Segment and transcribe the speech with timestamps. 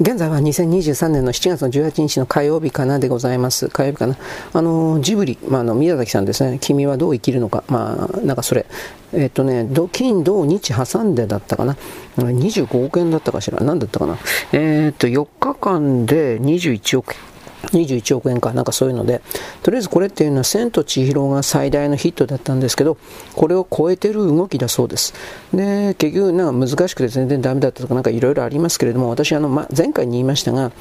[0.00, 3.68] 現在は2023年の7月の18日の火曜日かなでございます。
[3.68, 4.16] 火曜日かな。
[4.52, 6.58] あの、ジブリ、まあ、あの、宮崎さんですね。
[6.60, 7.64] 君はどう生きるのか。
[7.66, 8.66] まあ、なんかそれ。
[9.12, 11.76] えっとね、金、土、日挟んでだったかな。
[12.16, 13.58] 25億円だったかしら。
[13.58, 14.18] 何だったかな。
[14.52, 17.18] えー、っと、4日間で21億円。
[17.66, 19.20] 21億円かなんかそういうので。
[19.62, 22.96] とりあえずこれっていうのは「千と千尋」が最大のヒットだったんですけど
[23.34, 25.14] これを超えてる動きだそうです。
[25.52, 30.72] で結局なんか難しくて全然ダメだったとかなんかいろいろありますけれども私あの、ま、前回に言いましたが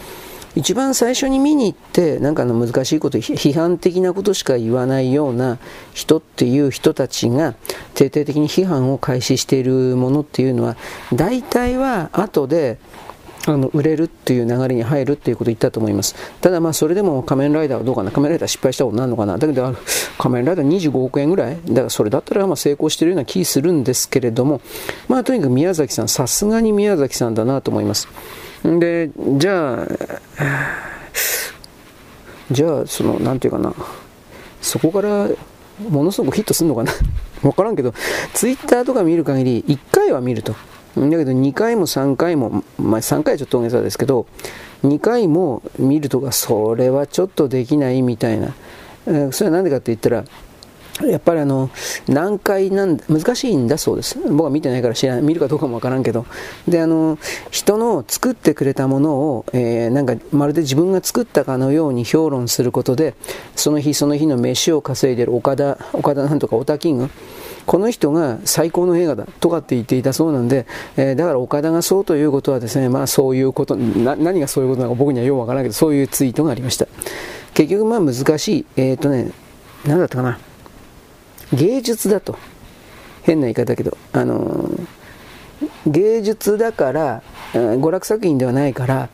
[0.57, 5.59] 一番最初に見に行ってなんかの難しいこと批判的なことしか言わないような
[5.93, 7.53] 人っていう人たちが
[7.93, 10.75] 徹底的に批判を開始しているものっていうのは
[11.13, 12.79] 大体は後で
[13.47, 16.15] あの売れるっていう流れに入るっていうことを言ったと思います。
[16.41, 18.11] ただまあそれでも仮面ライダーはどうかな。
[18.11, 19.37] 仮面ライダー失敗したことになるのかな。
[19.37, 19.73] だけど
[20.17, 21.57] 仮面ライダー25億円ぐらい。
[21.65, 24.59] だからそれだったらまあ成功してるような気するんですけれども。
[25.07, 28.09] まあとにかく宮崎さんさすがに宮崎さんだなと思います。
[28.63, 29.87] でじゃあ
[32.51, 33.73] じゃあそのなんていうかな。
[34.61, 35.29] そこから
[35.89, 36.91] ものすごくヒットするのかな。
[37.41, 37.93] 分からんけど
[38.33, 40.53] ツイッターとか見る限り1回は見ると。
[41.09, 44.25] だけど2回も3回も、まあ、3回はちょっと大げさですけど、
[44.83, 48.53] 2回も見るとか、それはちょっとできないみたいな。
[49.31, 50.25] それは何でかって言ったら、
[51.05, 51.69] やっぱりあの、
[52.07, 54.17] 難解なん難しいんだそうです。
[54.19, 56.25] 僕は見てないから知らない、見るかどうかもわからんけど。
[56.67, 57.17] で、あの、
[57.51, 63.15] 人の作ってくれたものを、えー、なんかまるで自分が作ったかのように評論することで、
[63.55, 67.09] その日その日の飯を稼いでる岡田、岡田なんとかオタキング、
[67.65, 76.87] この人が最高の映画だとかって言っていたそうなんで、えー、だから岡田がそうということはですね、まあそういうこと、何がそういうことなのか僕にはよくわからないけど、そういうツイートがありました。
[77.53, 79.31] 結局まあ難しい、えっ、ー、とね、
[79.85, 80.39] 何だったかな。
[81.53, 82.37] 芸術だと。
[83.23, 84.69] 変な言い方だけど、あの、
[85.85, 87.21] 芸術だから、
[87.53, 89.09] 娯楽作品ではないから、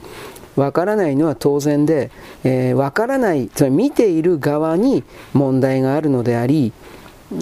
[0.56, 2.12] わからないのは当然で、
[2.44, 5.04] えー、わからない、つまり見ている側に
[5.34, 6.74] 問題があるのであり、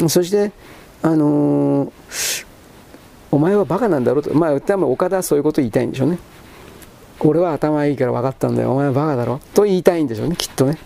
[0.07, 0.53] そして、
[1.01, 2.45] あのー、
[3.31, 6.19] お前はバカなんだろうと、まあ、多分岡田はそういうこと言いたいんでしょうね。
[7.19, 10.77] 俺は頭いいから分かったんだよ、お前はバカだろと言いたいんでしょうね、きっとね。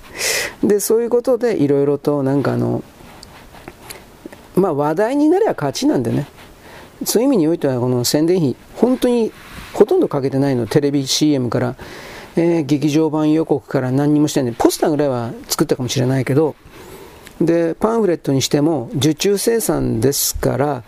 [0.63, 2.84] で、そういうことでいろいろとなんかあの、
[4.56, 6.28] まあ話題になれば勝ちなんでね。
[7.04, 9.32] そういう意味においてはこの宣伝費、本当に
[9.74, 11.76] ほとんどかけてないの、テレビ CM から、
[12.38, 14.52] えー、劇場版予告から何にもしてない。
[14.52, 16.56] んで、ポスターぐらいは作ったかもしれないけど、
[17.42, 20.84] でパンフレットにしても受注生産ですから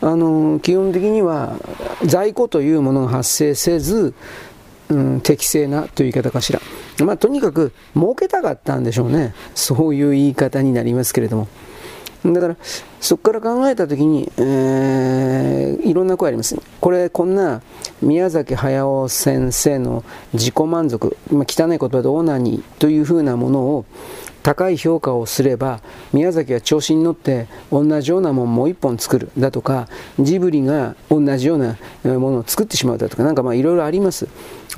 [0.00, 1.56] あの基本的には
[2.04, 4.14] 在庫というものが発生せず、
[4.88, 6.60] うん、適正なという言い方かしら、
[7.04, 9.34] まあ、とにかく儲けたかったんでしょうね。
[9.54, 11.48] そういう言い方になりますけれども。
[12.24, 12.56] だから
[13.00, 17.62] そこから考えた時に、えー、いろんな声ありますこれこんな
[18.00, 23.84] 宮崎駿先生の自己満足、まあ、汚い言葉でオーナニーというふうなものを
[24.44, 25.80] 高い評価をすれば
[26.12, 29.88] 宮崎は調子に乗って同じようなもんもう一本作るだとか
[30.18, 34.28] ジブリが同じようなものを作ってしまうだとかなんかまあいろいろあります。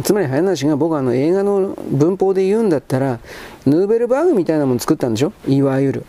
[0.03, 3.21] つまり早梨が僕はあの映画の文法で言うんだったら
[3.65, 5.33] ヌーベルバーグみたいなもの作ったんでしょ？
[5.47, 6.07] いわゆる。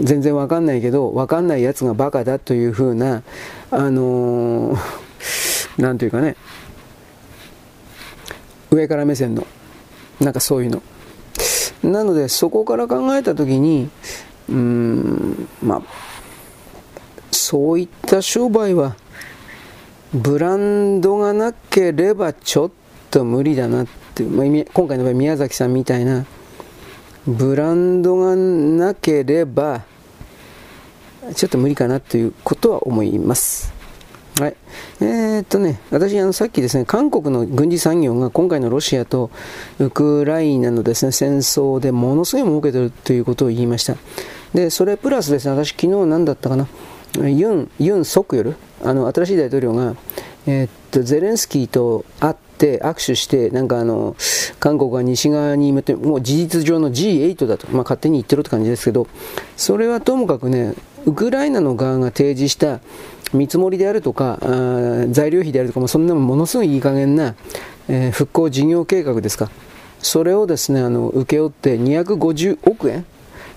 [0.00, 3.22] 全然わかんないけどわかんないやつがバカだというふうな
[3.70, 4.78] あのー、
[5.78, 6.36] なんというかね。
[8.70, 9.46] 上から目線の
[10.20, 10.82] なんかそういうの。
[11.82, 13.88] なのでそこから考えた時に
[14.48, 15.82] うーんまあ
[17.30, 18.96] そういった商売は
[20.12, 22.70] ブランドがなければちょっ
[23.10, 26.26] と無理だなって、まあ、今回の場合宮崎さんみたいな
[27.26, 29.84] ブランドがなければ
[31.34, 33.72] ちょっと無理かなということは思います。
[34.40, 34.56] はい。
[35.00, 39.30] えー、っとね、私、あの、さっきですね、韓国の軍事産業が今回のロシアと
[39.78, 43.96] ウクライナのですね、戦争でものすごい儲けてるということを言いました。
[44.54, 46.66] で、それプラスですね、私、昨日何だったかな、
[47.28, 49.94] ユン、ユン・ソクヨル、あの、新しい大統領が、
[50.50, 54.16] えー、っと、ゼレンスキーと会って、握手して、なんかあの、
[54.58, 59.06] 韓国が西側に向って、もう事実上の G8 だと、まあ、勝手に言ってるって感じですけど、
[59.56, 60.74] それはともかくね、
[61.06, 62.80] ウクライナの側が提示した
[63.32, 67.36] 見積もりであるとか、あ材料費であるとか、まあ、そんなものすごいいい加減な、
[67.88, 69.50] えー、復興事業計画ですか。
[70.00, 73.06] それをですね、あの、請け負って250億円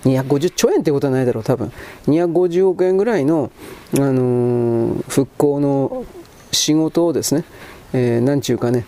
[0.04, 1.72] ？250兆円ってことはないだろう、多分。
[2.06, 3.50] 250億円ぐらいの、
[3.96, 6.06] あのー、復興の
[6.54, 7.44] 仕事をですね、
[7.92, 8.86] えー、なんちゅうかね、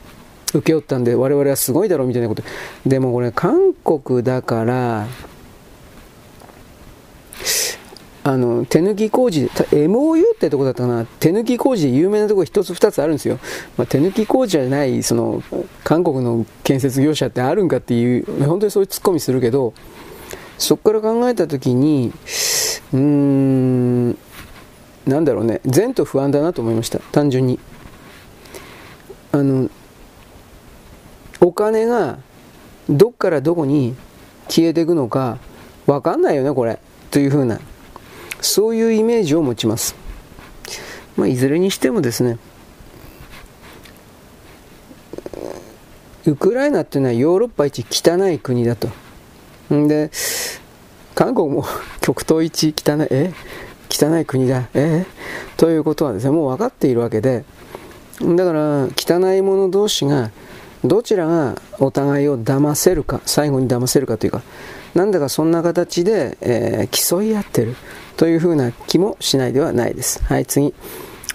[0.52, 2.42] 請け負ったんで、我々はすごいだろうみたいなこと。
[2.86, 5.06] でもこれ、韓国だから、
[8.26, 13.38] あの手抜き工事 MOU ってとこだったかな手抜き工事で有名なところ1つ2つあるんですよ、
[13.76, 15.44] まあ、手抜き工事じゃないその
[15.84, 19.74] 韓国の建設業者ってあるんかっていう本当にそういうツッコミするけど
[20.58, 22.12] そこから考えた時に
[22.92, 24.18] うーん
[25.06, 25.60] なんだろうね。
[25.64, 26.98] 前途不安だなと思いました。
[26.98, 27.58] 単純に。
[29.32, 29.68] あの
[31.40, 32.18] お金が
[32.88, 33.94] どっからどこに
[34.48, 35.38] 消えていくのか
[35.86, 36.78] 分かんないよねこれ。
[37.10, 37.60] というふうな
[38.40, 39.94] そういうイメージを持ちます、
[41.16, 42.38] まあ、いずれにしてもですね。
[46.26, 48.88] ウクライナっていうのはヨーロッパ一汚い国だと。
[49.72, 50.10] んで
[51.14, 51.64] 韓国も
[52.00, 53.06] 極東一汚い。
[53.10, 53.32] え？
[53.88, 55.06] 汚い国だえ？
[55.56, 57.44] ということはですねもう分かっているわけで
[58.20, 60.30] だから汚い者同士が
[60.84, 64.42] どちらがお互いを騙せるか最後に騙せるかというか
[64.94, 67.76] なんだかそんな形で、えー、競い合ってる
[68.16, 70.24] というふうな気もしないではないです。
[70.24, 70.72] はい、次。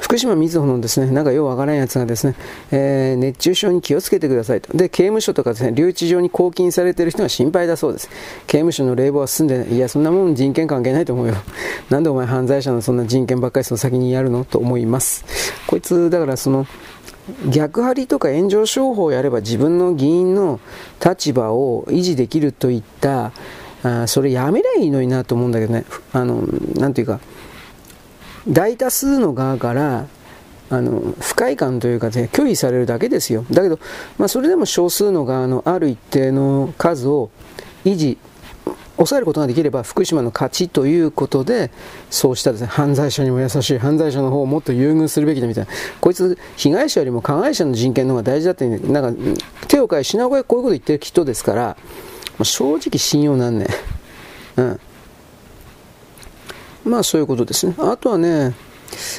[0.01, 2.35] 福島みずほのですね、なんかようわからんやつがですね、
[2.71, 4.75] えー、熱中症に気をつけてくださいと。
[4.75, 8.09] で、刑務所とかですね、留置場に拘禁されてる人が心配だそうです。
[8.47, 9.75] 刑務所の冷房は進んでない。
[9.75, 11.35] いや、そんなもん人権関係ないと思うよ。
[11.91, 14.43] なんでお前犯罪者のそんな人権ばっかりその先にやるの？
[14.43, 15.23] と思います。
[15.67, 16.65] こいつ、だからその、
[17.47, 20.59] 逆張りとか炎上商法をやれば自分の議員の
[21.03, 23.31] 立場を維持できるといった
[23.83, 26.43] あそれやめりゃいいのになと思うんだけどねあの
[26.75, 27.19] なんていうか
[28.47, 30.07] 大多数の側から
[30.69, 33.45] あの不快感というか、ね、拒否されるだけですよ。
[33.51, 33.79] だけど、
[34.17, 37.29] まあ、それでも少数の側のある一定の数を
[37.83, 38.17] 維持
[38.95, 41.71] 抑えることができれば福島の勝ちということで
[42.09, 45.71] そうしたです、ね、犯罪者にも優しい犯罪者の方をもっと優遇するべきだみたいな。
[45.99, 51.77] こいつ被害者よりも加害者の人権の方が大事だって、なんか手を変え品声こういうこと言ってる人ですから
[52.43, 53.67] 正直信用なんね
[54.57, 54.79] うん。
[56.85, 57.75] まあそういうことですね。
[57.77, 58.53] あとはね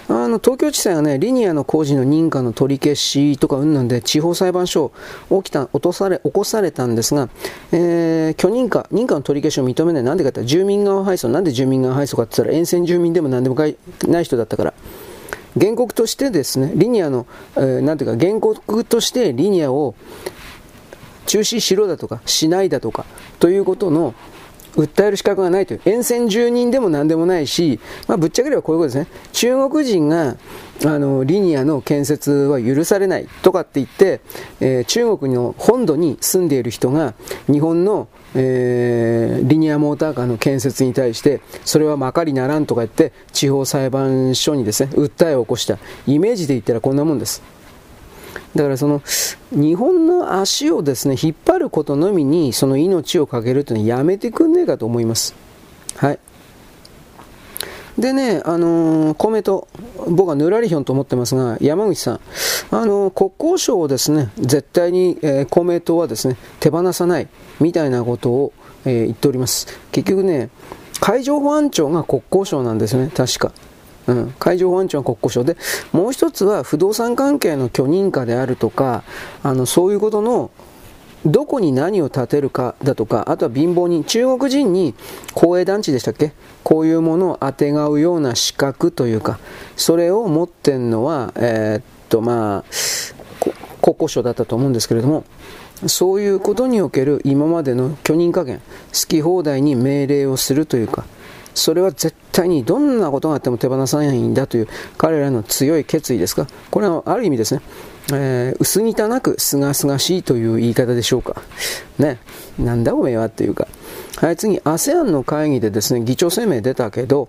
[0.08, 4.92] あの東京地裁がね、リニアの工事の認可の取り消しとかうんなんで、地方裁判所
[5.30, 7.28] 起きた落とされ起こされたんですが、
[7.72, 14.74] えー、許認可、認可の取り消しを認めない、なんでかって住民側敗訴、なんで住民側敗訴かって言ったら、沿線住民でもなんでもない人だったから。
[15.58, 17.26] 原告としてですね、リニアの、
[17.56, 19.94] えー、なんていうか、原告としてリニアを
[21.26, 23.04] 中止しろだとか、しないだとか、
[23.38, 24.14] ということの
[24.76, 30.36] 訴える資格がないという、沿線住人でも何でもないし、まあ、ぶっちゃければこういうことですね、中国人が
[30.84, 34.20] あのリニアの建設は許されないとかって言って、
[34.60, 37.14] えー、中国の本土に住んでいる人が
[37.46, 45.78] 日本の、えー、リニアモーターカーの建設に対してそれはまかりならんとか言って地方裁判所にですね訴えを起こした。
[46.06, 47.42] イメージで言ったらこんなもんです。
[48.54, 49.02] だからその
[49.50, 55.34] 日本の足をですね引っ張ることのみにその命をかけるというのはやめてくんねえかと思います。
[55.96, 56.18] はい。
[57.98, 59.68] でね、あのー、コメント、
[60.08, 62.20] 僕はぬらりひょんと思ってますが、山口さん、
[62.70, 67.28] あのー、国交省をですね、絶対に、えー、公明党はですね、手放さない、
[67.60, 68.52] みたいなことを、
[68.86, 69.66] えー、言っております。
[69.92, 70.48] 結局ね、
[71.00, 73.52] 海上保安庁が国交省なんですね、確か。
[74.06, 75.56] うん、海上保安庁は国交省で、
[75.92, 79.04] もう一つは不動産関係の許認可であるとか、
[79.42, 80.50] あのそういうことの
[81.24, 84.94] どこに何を建てるかだとか、あとは貧乏人、中国人に
[85.34, 86.32] 公営団地でしたっけ？
[86.64, 89.38] こういうものをあてがうような資格というか、
[89.76, 92.64] それを持ってんのは、えー、っと、まあ、
[93.80, 95.24] 国交省だったと思うんですけれども、
[95.86, 101.04] そういうことにおける今までの許認加減、好き放題に命令をするというか、
[101.54, 106.46] それは絶対にどんなことがあっても手放さないんだという彼らの強い決意ですか？
[106.70, 107.62] これはある意味ですね、
[108.12, 111.42] えー、薄汚くすがすがしいという言い方でしょうか。
[111.98, 112.18] ね。
[112.58, 113.68] なんだおめえはっていうか。
[114.16, 117.28] はい、次、ASEAN の会議でですね、議長声明出たけど、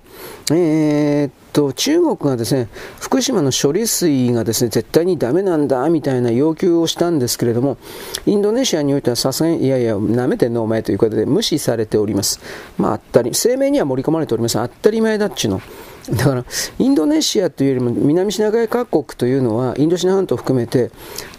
[0.52, 2.68] えー、っと、中国がですね、
[3.00, 7.78] 福島の処理水がですね、絶対にダメなんだ、みたいな要求をしたんですけれども、
[8.26, 12.42] インドネシアにおいてはさすがに、いやいや、なめてんのお前ということで無視されております。
[12.78, 14.56] まあ、あったり、声明には盛り込まれております。
[14.56, 15.62] 当たり前だっちの。
[16.10, 16.46] だから、
[16.80, 20.92] インドネシアというよりも南シナ海各国というのは、インドシナ半島を含めて、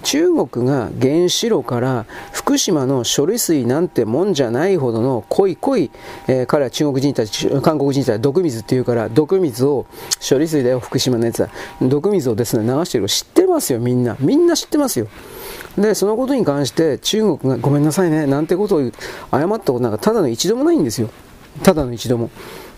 [0.02, 5.90] 中国が原子炉から福島の処理水なんてもんじゃないほどの濃い濃い、
[6.28, 9.86] えー、彼は中国人たち、韓国人たち毒水っていうから、毒水を、
[10.26, 11.50] 処理水だよ、福島のやつは。
[11.82, 14.16] 毒水をですね、流してる知ってますよ、みんな。
[14.20, 15.08] みんな知ってますよ。
[15.76, 18.90] で、そのことに関して中国がごめんなさいね、なんてことを謝っ
[19.30, 21.10] たことなんかただの一度もないんですよ。
[21.62, 22.30] ただの一度も。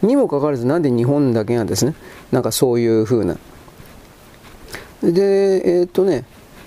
[0.03, 1.95] にもかかわらずなんで日本だけがですね
[2.33, 3.37] なんかそういう風な。
[5.03, 6.25] でえー、っとね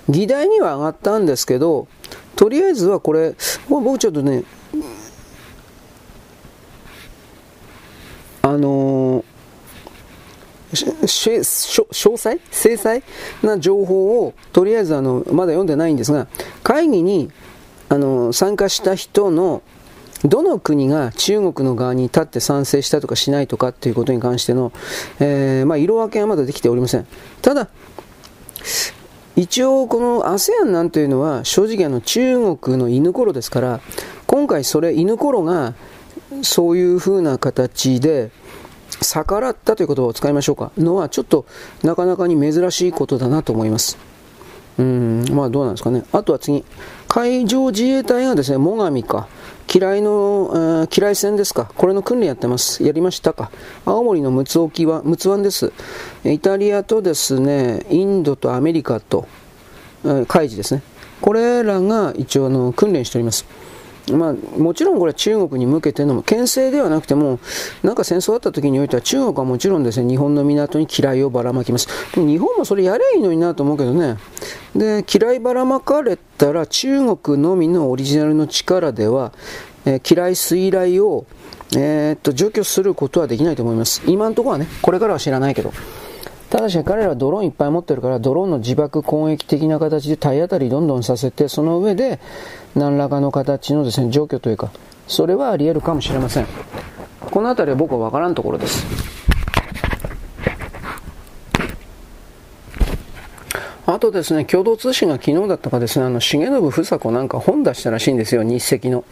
[0.08, 1.88] 議題には上がったんですけど
[2.36, 3.34] とりあえずはこれ
[3.68, 4.44] 僕ちょっとね
[8.42, 12.40] あのー、詳細？
[12.50, 13.02] 制裁
[13.42, 16.26] な情報をとりあえずあのまだ読んでないんですが
[16.62, 17.30] 会議に
[17.88, 19.62] あの参加した人の
[20.24, 24.72] どの国が中国の側に立って賛成したとかしないとかっていうことに関しての、
[25.18, 27.06] えー、まあ、色分けはまだできておりません。
[27.40, 27.68] ただ、
[29.36, 33.80] 一応この ASEAN なんていうのは正直あの中国の犬頃ですから
[34.26, 35.72] 今回それ犬頃が
[36.42, 38.30] そういうふうな形で
[39.00, 40.72] 逆らったという言葉を使いましょうか。
[40.76, 41.46] のはちょっと
[41.82, 43.96] なかなかに珍しいことだなと思います。
[44.78, 46.04] うんまあどうなんですかね。
[46.12, 46.64] あとは次。
[47.08, 49.28] 海上自衛隊がですね最上か。
[49.72, 51.70] 嫌いの、嫌い戦ですか？
[51.76, 52.82] これの訓練やってます。
[52.82, 53.52] やりましたか？
[53.84, 55.72] 青森の陸奥沖は、陸奥湾です。
[56.24, 59.28] イタリアとですね、インドとアメリカと、
[60.26, 60.82] 海事ですね。
[61.20, 63.44] これらが一応の訓練しております。
[64.12, 67.38] まあ、もちろんこれは中国に向けての牽制ではなくても、
[67.82, 71.88] なんか戦争あった時においては中国はもちろんですね、日本の港に嫌いをばらまきます。
[72.14, 74.16] でも日本もそれやればいいのになと思うけどね。
[74.74, 79.32] で、嫌いばらまかれたら中国のみのオリジナルの力では、
[79.84, 81.26] えー、嫌い衰来を、
[81.76, 84.02] えー、っと除去することはできないと思います。
[84.06, 85.72] 今のところはね、これからは知らないけど。
[86.50, 92.18] ただし彼らはドローンいっぱい持ってるからドローンの自爆攻撃的な形で体当たりどんどんさせてその上で
[92.74, 94.72] 何らかの形のですね除去というか
[95.06, 96.46] それはあり得るかもしれません。
[97.20, 99.19] この辺りは僕は分からんところです。
[103.92, 109.04] あとですね、共同通信が昨日だったかですね、あの、重信房子なんか本出したらしいんですよ、日赤の。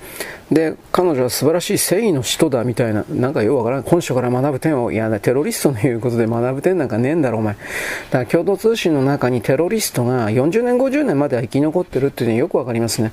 [0.52, 7.54] で、彼女は素晴らしい正義の人だみたいな、なんかようわからん、本書から学ぶ点を、いや、テロリストの言うことで学ぶ点なんかねえんだろ、お前。
[7.54, 13.11] だから共同通信の中にテロリストが40年、50年までは生き残ってるっていうのはよくわかりますね。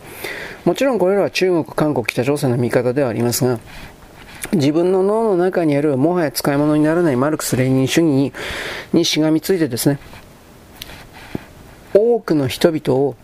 [0.65, 3.59] もちろんこれらは中国、韓国、北朝鮮の見方ではありますが、
[4.53, 8.31] 自分の脳の中にあるもはや使い物にならないマルクス・レーニン主義
[8.93, 9.97] にしがみついてですね、
[11.95, 13.15] 多くの人々を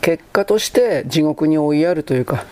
[0.00, 2.44] 結果として地獄に追いやるというか、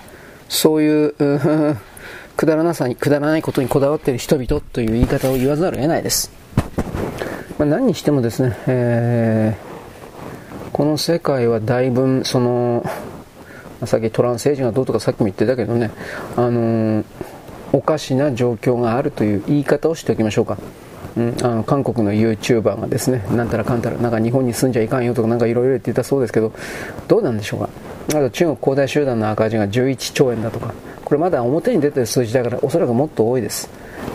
[0.48, 1.76] そういう、う
[2.36, 6.30] くだらなさに、くだらないことにこだわっている人々という言い方を言わざるを得ないです。
[7.58, 12.84] まあ、何にしてもですね、えー、この世界はだいぶ、その、
[13.84, 15.90] さっきトランスエイジがどうとかさっきも言ってたけどね、
[16.36, 17.04] あのー、
[17.72, 20.58] おかしな状況があるという言い方をしておきましょうか。
[21.16, 26.52] うん、あの韓国の YouTuber がですね、なんたらかんたら、なんか日本に住んじゃいかんよとか、なんかいろいろ言ってたそうですけど、
[27.08, 27.68] どうなんでしょうか？
[28.08, 30.74] あと中国恒大集団の赤字が11兆円だとか、
[31.04, 33.68] これまだ表に出てる数字だから、おそらくもっと多いです。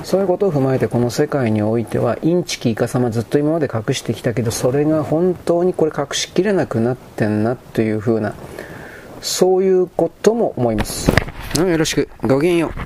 [0.04, 8.34] そういうことを踏まえて、この世界においては、インチキイカ様ずっと今まで隠してきたけど、それが本当にこれ隠しきれなくなってんなというふうな、
[9.22, 11.12] そういうことも思います。
[11.60, 12.10] うん、よろしく。
[12.24, 12.85] ごきげんよう。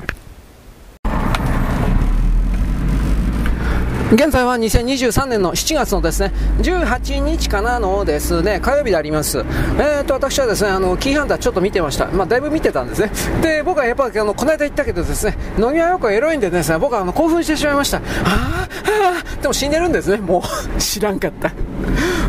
[4.12, 9.46] 現在は2023年の7月のですね、18日かなのですね、火曜日であります。
[9.78, 12.08] えーと、私はですね、あの、キーハンターちょっと見てました。
[12.08, 13.12] まあ、だいぶ見てたんですね。
[13.44, 17.98] で、僕はやっぱあの、この間言ったけどですね、飲みはよくエロいんでですね、僕はあの、興奮してしまいました。
[17.98, 20.82] ああ、でも死んでるんですね、もう。
[20.82, 21.52] 知らんかった。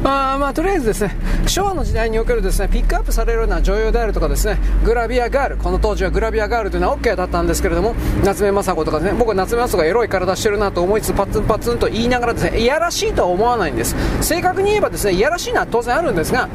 [0.03, 1.15] あまあ、とりあえずですね、
[1.47, 13.95] 昭和の時代におけるですね、ピックアップされるような女優であるとかですね、グラビアガール、この当時はグラビアガールというのは OK だったんですけれども、夏目雅子とかですね、僕は夏目雅子がエロい体してるなと思いつつ、パツンパツンと言いながらですね、いやらしいとは思わないんです。
[14.23, 16.49] 正確に言えばですねいやらしいのは当然あるんですが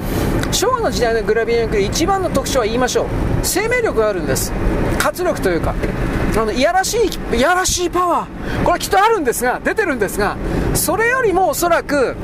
[0.52, 3.06] 昭和の時代のグラビアにおける一番の特徴は言いましょう。
[3.44, 4.52] 生命力があるんです。
[4.98, 5.76] 活力というか。
[6.38, 8.64] あのいやらしいいやらしいパワー。
[8.64, 10.36] これはきっとあるんですが出てるんですが
[10.74, 12.16] それよりもおそらく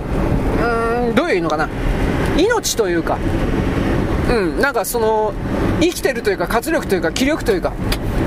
[0.61, 1.15] うーん。
[1.15, 1.67] どういうのかな？
[2.37, 3.17] 命というか。
[4.29, 4.61] うん。
[4.61, 5.33] なんかその
[5.81, 7.73] 生きてるというか活力というか気力というか。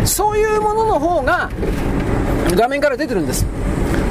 [0.04, 1.48] そういうものの方が
[2.54, 3.46] 画面から出てるんです。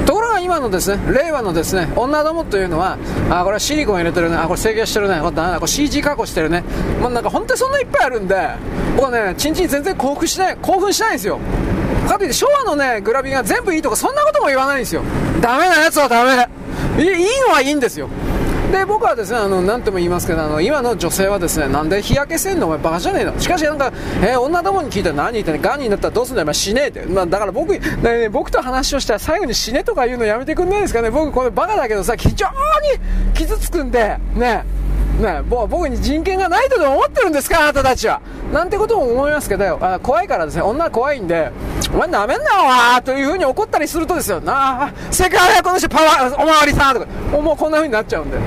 [0.06, 2.98] ところが今のですね、令和のですね、女どもというのは、
[3.30, 6.64] あ、これはシリコン入れてるね、あ、これ制御してるね、これこれ CG 加工してるね。
[7.00, 8.50] まあ、なんか本当にそんないっぱいあるんで、
[8.96, 11.38] 僕はね、ちんちん全然興奮しない、興奮しないんですよ。
[12.08, 15.02] かといって昭和のね、グラビアが全部いいとか、そんなことも言わないんですよ。
[15.40, 16.48] ダメなやつはダメ。
[16.98, 18.08] いいのはいいんですよ。
[18.72, 23.38] で僕はですねあの何とも言いますけどあの今の女性はですねなんで日焼けせんのお前バカじゃねえの？
[23.38, 25.62] しかしなんか、えー、女どもに聞いたら何言ってんの？
[25.62, 31.10] ガンになったらどうすんだよ死ねえって、まあ、だから僕、ね、僕と話をしたら最後に死ねとか言うのやめてくんないですかね？
[31.10, 32.52] 僕これバカだけどさ非常に
[33.34, 34.64] 傷つくんでね。
[35.20, 37.60] ね、僕に人権がないとでも思ってるんですか？
[37.60, 38.20] あなたたちは。
[38.52, 41.52] なんてことも思いますけど、あ怖いからですね、女は怖いんで、
[41.92, 47.06] お前なめんなわというふうに怒ったりするとですよ、なあ、世界はこの人パワー、おまわりさんとか、
[47.40, 48.38] もうこんなふうになっちゃうんで。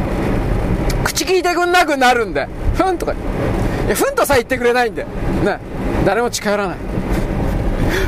[1.05, 3.15] 口聞いてくんなくなるんで、ふんとか、い
[3.89, 5.05] や、ふんとさえ言ってくれないんで、
[5.43, 5.59] ね、
[6.05, 6.77] 誰も近寄らない。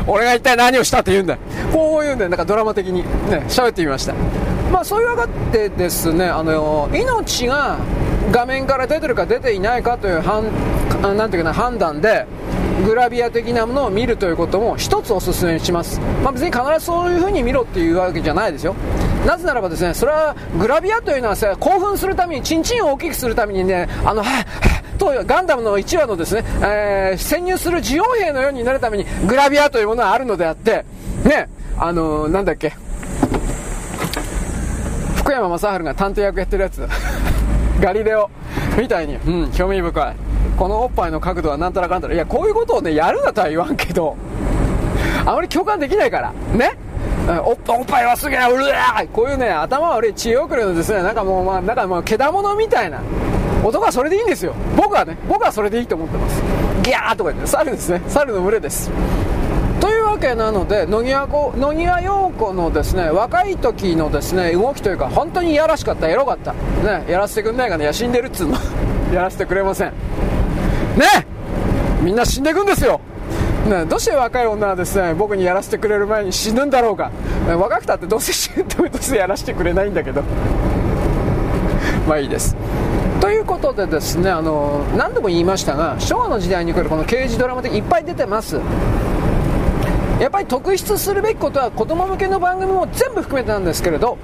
[0.06, 1.38] 俺が一体何をしたと言うんだ。
[1.72, 3.04] こういうねなんかドラマ的に。
[3.30, 4.14] ね喋ってみました。
[4.72, 7.78] まあそういうわけでですねあの命が
[8.32, 10.44] 画面から出てるか出ていないかという判
[11.02, 12.26] なんていうかな判断で
[12.86, 18.76] グラビア的なものを見るということも一つお勧めします、まあ、別に必ずそういう風に見ろっていうわけじゃないですよ。
[19.26, 24.46] なぜならばですねそれはグラビアというのはさ興奮するためにチンチンを大きくするためにねあのは
[24.98, 30.86] とガンダムの1話のですね、えー、潜入する自衛兵のようになるためにグラビアというものはあるのであって
[31.26, 32.74] ねあのー、なんだっけ。
[35.30, 36.88] 福山雅治が探偵役やってるやつ
[37.82, 38.30] ガリレオ
[38.78, 39.52] みたいにうん。
[39.52, 40.16] 興味深い。
[40.58, 42.14] このおっぱいの角度はなんたらかんたら。
[42.14, 44.18] いやこういうことをねやるなとは言わんけど
[45.26, 46.34] あまり共感できないから。
[46.54, 46.78] ね。
[47.46, 53.02] おっおっぱいはすげえうるわこういうね頭悪い知恵遅れのですねなんかもうまあなんかもうけだものみたいな。
[53.64, 54.54] 男はそれでいいんですよ。
[54.76, 56.42] 僕はね僕はそれでいいと思ってます。
[56.82, 58.02] ギャーとか言って猿ですね。
[58.08, 58.90] 猿の群れです
[60.20, 66.54] というわけなので野際野際陽子のですね若い時のですね動きというか本当にいやらしかったエロかった。
[66.54, 68.58] ねやらせてくんないかねいや死んでるっつうの。
[69.14, 69.88] やらせてくれません。
[69.88, 69.96] ね
[72.02, 73.00] みんな死んでいくんですよ。
[73.68, 77.12] ね、どうして若い女はですね僕にやらせてくれる前に死ぬんだろうか、
[77.48, 80.22] ね、若くたってどうせ死ぬためとしてやらせてくれないんだけど。
[82.08, 82.58] まあいいです。
[83.22, 88.60] ということでですねあの何度も言いましたが昭和の時代に来るこの刑事ドラマっていっぱい出てます。
[90.20, 94.18] やっぱり特筆するべきことは子供向けの番組も全部含めてなんですけれど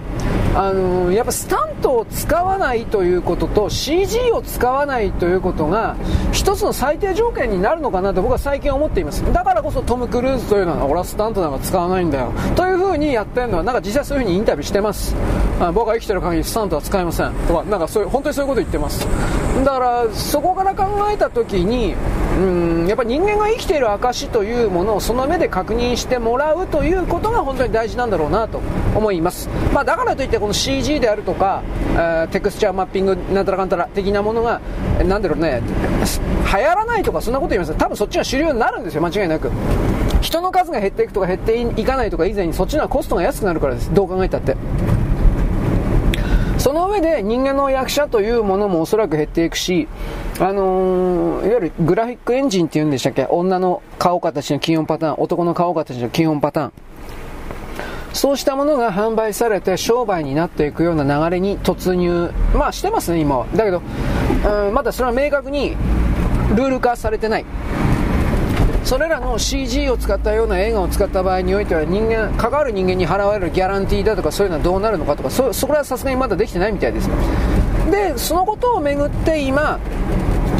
[0.56, 5.98] あの、やっぱスタントを使わないということと CG を使わないということが
[6.32, 9.22] 一つの最低条件になるのかなと僕は最近思っています。
[9.34, 12.32] だからこそトム・クルーズというのは俺はスタントなんか使わないんだよ。
[12.56, 15.14] というふうにやってるのはなんか実際そういうふうにインタビューしてます。
[15.60, 17.34] あ僕が生きてる限りスタントは使いません。
[17.48, 19.06] とかなんかそういう本当にそういうこと言ってます。
[19.66, 21.96] だからそこから考えた時に
[22.36, 22.39] う
[22.84, 28.60] んやっぱ人間が生きている証というものをその目で確認してもらうということが本当に大事なんだろうなと
[28.94, 31.63] 思います、まあ、だからといってこの CG であるとか、
[31.94, 34.60] えー、テクスチャーマッピングなんたらかんたら的なものが
[35.06, 35.62] なんだろうね
[36.46, 37.75] 流行らないとかそんなこと言います。
[37.75, 39.51] 多分そっちが主流になるんですよ間違いなく。
[40.22, 43.94] 人の数が減っていくとか減っていかないとか以前にそっちのはコストが安くなるからです。
[43.94, 44.55] どう考えたって。
[46.66, 49.88] その上で人間の役者というものもおそらく減っていくし、
[50.40, 53.28] あのー、いわゆるグラフィックエンジンっていうんでしたっけ？
[53.30, 56.74] 女の顔形の基本パターン、男の顔形の基本パターン。
[58.14, 63.46] そうしたものが販売されて商売になっていくような流れに突入、まあしてますね、今は。
[63.56, 63.84] だけど、
[64.68, 65.78] うん、まだそれは明確に
[66.56, 67.46] ルール化されてない。
[68.85, 77.09] それらの CG を使ったような映画を使った場合においては人間関わる人間に払われるギャランティーだとかそういうのはどうなるのかとかそそこはさすがにまだできてないみたいです。
[77.89, 79.79] でそのことをめぐって今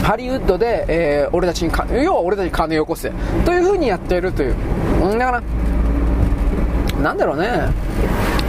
[0.02, 1.72] ハリウッドで、えー、俺たちに
[2.04, 3.12] 要は俺たちに金をよこせ。
[3.46, 4.56] というふうにやっているという。
[5.20, 5.44] だから
[7.02, 7.48] なんだろうね。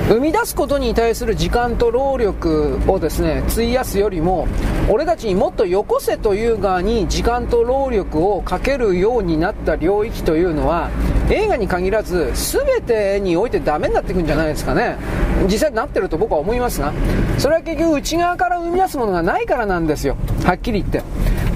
[0.09, 4.47] 生み出すことに対する時間と労力をですね費やすよりも
[4.88, 10.90] 俺たちにもっとよこせという側に時間と労力をかけるようになった領域というのは
[11.29, 14.97] 映画に限らず全てにおいてダメになっていくんじゃないですかね。
[15.44, 16.92] 実際なってると僕は思いますが
[17.38, 20.16] それは結局内側から生み出すものがないからなんですよ。
[20.44, 21.03] はっきり言って。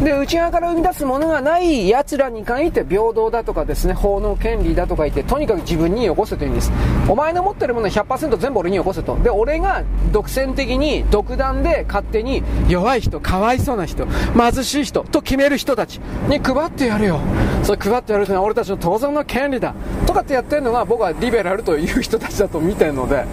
[0.05, 6.73] で内側から生み出すものがない奴らに限って平等だとかですね法の権利だとか言ってとにかく自分によこせというんです。
[7.09, 9.17] お前の持ってるもの100%全部俺によこせと。
[9.19, 17.21] で俺が独占的に独断で勝手に弱い人かわいそうな人貧しい人と決める人たちに配ってやるよ。
[17.63, 19.75] それ配ってやるというのは俺たちの当然の権利だ。
[20.07, 23.25] とかってやってるのが僕はリベラルという人たちだと見てるので。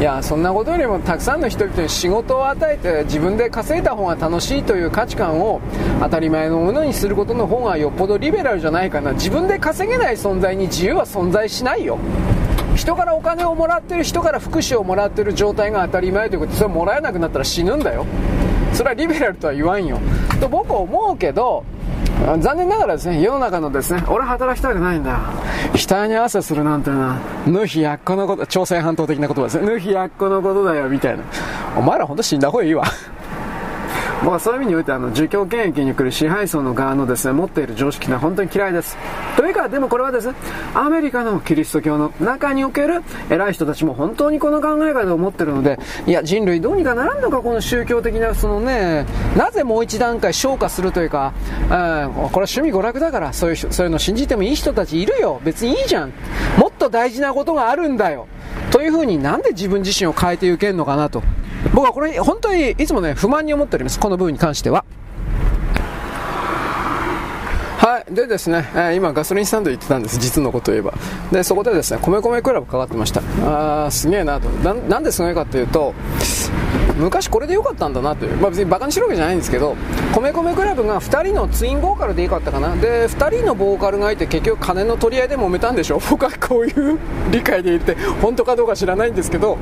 [0.00, 5.60] いやそんなことよりもたくさんの人々に仕事を与えて自分で稼いだ方が楽しいという価値観を
[6.00, 9.12] 当たり前のものにすることの方がよっぽどリベラルじゃないかな。
[9.12, 11.98] 自分で稼げない存在に自由は存在しないよ。
[12.76, 18.06] 人からお金をもらってる人から福祉をもらってる状態が当たり前ということそれもらえなくなったら死ぬんだよ。
[18.72, 19.98] それはリベラルとは言わんよ。
[20.40, 21.62] と僕は思うけど
[22.40, 25.18] 残念ながらですね世の中のですね俺働きたくないんだよ。
[25.74, 27.18] 額に汗するなんてな。
[27.46, 29.66] ぬひやっこのこと朝鮮半島的な言葉ですね。
[29.66, 31.24] ぬひやっこのことだよみたいな。
[31.76, 32.84] お前らほんと死んだ方がいいわ
[34.22, 37.26] 僕はそういう意味においてあの儒教権益に来る支配層の側のです。
[37.26, 38.96] ね持っている常識は本当に嫌いです
[39.36, 40.28] というかでもこれはです。
[40.28, 40.34] ね
[40.74, 45.78] アメリカのキリスト教の中における偉い人たちも本当にこの考え方を持ってるので。
[46.06, 49.06] いや人類どうにかならんのかこの宗教的なそのね
[49.36, 55.40] なぜもう一段階昇華するというか、うん、これは趣味娯楽だからそういうそういうの信じてもいい人たちいるよ。
[55.44, 56.12] 別にいいじゃん。
[56.58, 58.26] もっと大事なことがあるんだよ。
[58.70, 61.22] というふうになんで自分自身を変えていけるのかなと。
[61.74, 64.84] 僕はこれ本当にいつもね不満に思っておりますこの部分に関しては
[67.80, 68.14] はい。
[68.14, 70.18] でですね、えー、今ガソリンスタンド行ってたんです。
[70.18, 70.92] 実のことを言えば。
[71.32, 73.22] で、そこでですね、米米クラブかかってました。
[73.42, 74.50] あー、すげえなと。
[74.50, 75.94] ななんですごいかというと、
[77.00, 79.76] 昔これで良かったんだなという、まあ、別にバカにしてるわけじゃないんですけど、
[80.14, 86.98] 米米クラブが2人のツインボーカルで良かったかな、で2人のボーカルがいて、結局、金の取り合いで揉めたんでしょ、 僕はこういう
[87.30, 89.56] 理解で言って、本当かどうか知らないんですけど、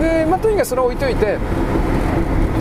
[0.00, 1.38] でまあ、とにかくそれを置いといて、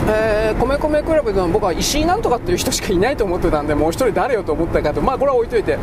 [0.07, 5.77] えー、米米クラブでの僕は石井なんとかっていう人しかいないと思ってたんでもう1人誰よと思ったかとまあこれは置いといて、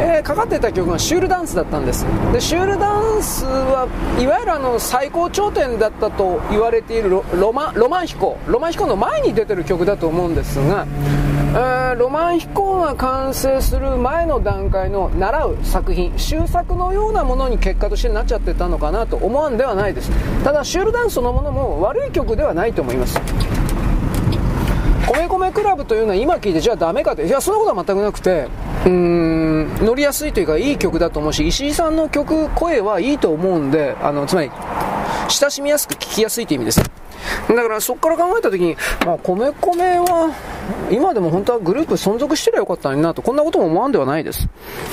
[0.00, 2.06] えー、かかってた曲がシュールダンスだったんです。
[2.32, 3.88] でシュールダンスは
[4.20, 8.38] いわゆるあの最高頂点だったと言われているロマロマン飛行。
[8.46, 10.86] ロマン飛行の前に出てる曲だと思うんですが
[11.50, 20.10] えー、ロマン飛行が完成する前の段階の習う作品終作のようなものに結果としてなっちゃってたのかなと思わんではないです。
[20.44, 23.18] ただシュールダンスそのものも悪い曲ではないと思います。
[25.06, 28.46] 米米クラブというのは今聞いてじゃあダメかっていやそんなことは全くなくて
[28.88, 34.50] うん乗りやすいというかいい曲だと思うし石井さんの曲声はいいと思うんであのつまり
[35.28, 36.80] 親しみやすく聴きやすいという意味です
[37.48, 40.34] だからそこから考えた時に、まあ、米米は
[40.90, 44.48] 今でも本当はグループ存続してりゃよかったのになと、こんなことも思わんではないです。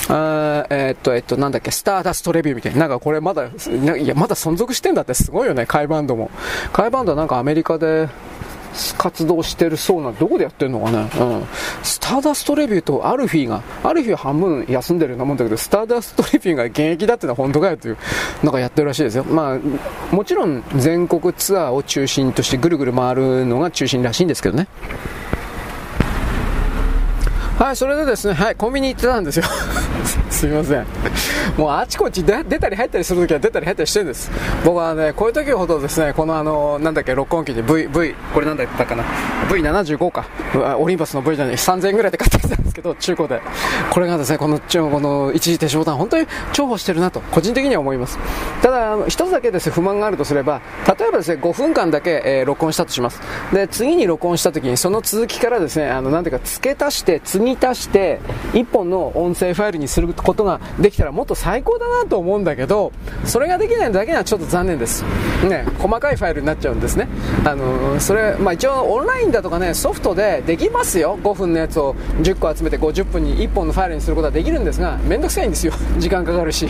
[0.10, 2.80] あえー、っと、えっと、なんだっけ、スターダストレビューみたいな。
[2.80, 6.32] なんかこれまだ、いや、まだ存続してんだってすごいよね、カイバンドも。
[6.74, 8.10] カイバンドはなんかアメリカで、
[8.98, 11.10] 活動してるそうな、どこでやってんのかね。
[11.20, 11.44] うん。
[11.84, 17.98] スターダストレビューとアルフィーが、アルフィーは半分休んでるようなもんだけど、スターダストレビューが現役だってのは本当かよという、
[18.44, 19.24] なんかやってるらしいですよ。
[19.24, 24.68] まあ、もちろん全国ツアーを中心としてぐるぐる回るのが中心らしいんですけどね。
[27.58, 29.46] はい、それでですね、はい、コンビニ行ってたんですよ。
[30.30, 30.86] すいません。
[31.58, 34.30] もうあちこち出たり入ったりするときは出たり入ったりしてるんです。
[34.66, 39.06] 僕はね、こういう時ほどですね、このあの、なんだっけ、録音機に V、V、これなんだったかな
[39.50, 40.26] ？V75 か。
[40.78, 43.40] オリンパスの V じゃない、3000円ぐらいで買ってきたんですけど、中古で。
[43.90, 48.20] これがですね、この、この一時停止ボタン、本当に重宝してるなと、個人的には思います。
[48.62, 53.22] ただ、一つだけですね、不満があるとすれば、例えばですね、5分間だけ、えー、録音したとします。
[53.54, 58.20] で、次に録音した時に、その続きからですね、あの、なんていうか、付け足して、次に足して
[58.54, 62.92] 1本の音声ファイルにすることができたらもっと最高だなと思うんだけど
[63.24, 65.04] それができないだけにはちょっと残念です、
[65.48, 67.08] ね、細かいファイルになっちゃうんですね。
[67.46, 71.18] あのそれ、まあ、一応オンラインだとかねソフトでできますよ。
[71.22, 75.74] 5分のやつを10個集めて50分に1本のファイルにすることはできるんですがめんどくさいんですよ。
[75.98, 76.70] 時間かかるし。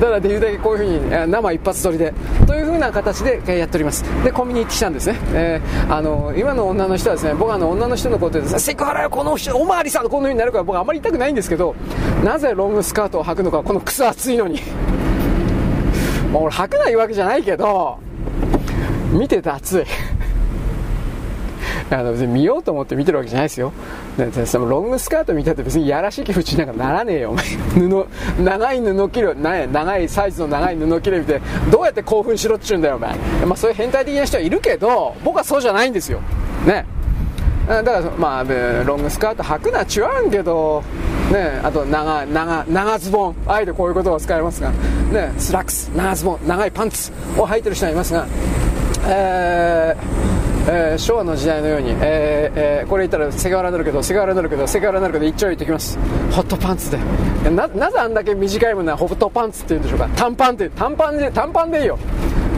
[0.00, 2.12] だからできるだけこういうふうに生一発撮りで
[2.46, 4.02] というふうな形でやっております。
[4.24, 11.74] でコンビニ行ってきたんですね、えー、あの今の女の人はですね僕はあの女の人のことでセクハラよこの人おまわりさんこのようになるから僕はあまり言いたくないんですけど
[12.24, 14.60] なぜロングスカートを履くのかこのクソ暑いのに。
[16.32, 17.98] もう俺履くないわけじゃないけど
[19.12, 19.84] 見てて暑い。
[21.90, 23.72] あの別に見ようと思って見てるわけじゃないですよ。
[24.16, 27.44] でそのロングスカート見たって別にやらしい気持ちになんかならねえよ、お前。
[27.46, 28.06] 布、
[28.42, 33.16] 長い布切る、長いサイズの長い布切れ見て、どうやって興奮しろっちゅうんだよ、お前。
[33.46, 36.20] まあそういう変態的な人はいるけど、僕はそうじゃないんですよ。
[36.66, 36.84] ね。
[37.68, 38.44] だからまあ
[38.84, 40.82] ロングスカート履くのは違うんけど
[41.32, 44.70] ねあと長長長ズボンあえてこういう言葉を使いますが
[45.12, 48.26] ねスラックス長ズボン長いパンツを履いてる人はいますが
[49.06, 50.31] えー
[50.68, 55.98] えー、昭和の時代のように、えーえー、これ言ったらセクハラになるけどセクハラになるけどセクハラになるけど一丁言ってきます。
[56.30, 56.98] ホットパンツで。
[57.50, 60.08] ななぜあんだけ短いものはホットパンツって言うんでしょうか。
[60.14, 61.98] 短パンって短パンで短パンでいいよ。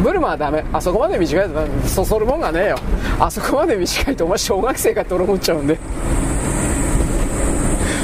[0.02, 0.62] ブルマはダメ。
[0.72, 2.78] あそこまで短いとそそるもんがねえよ。
[3.18, 5.78] あそこまで短いとお前小学生かって俺思っちゃうんで。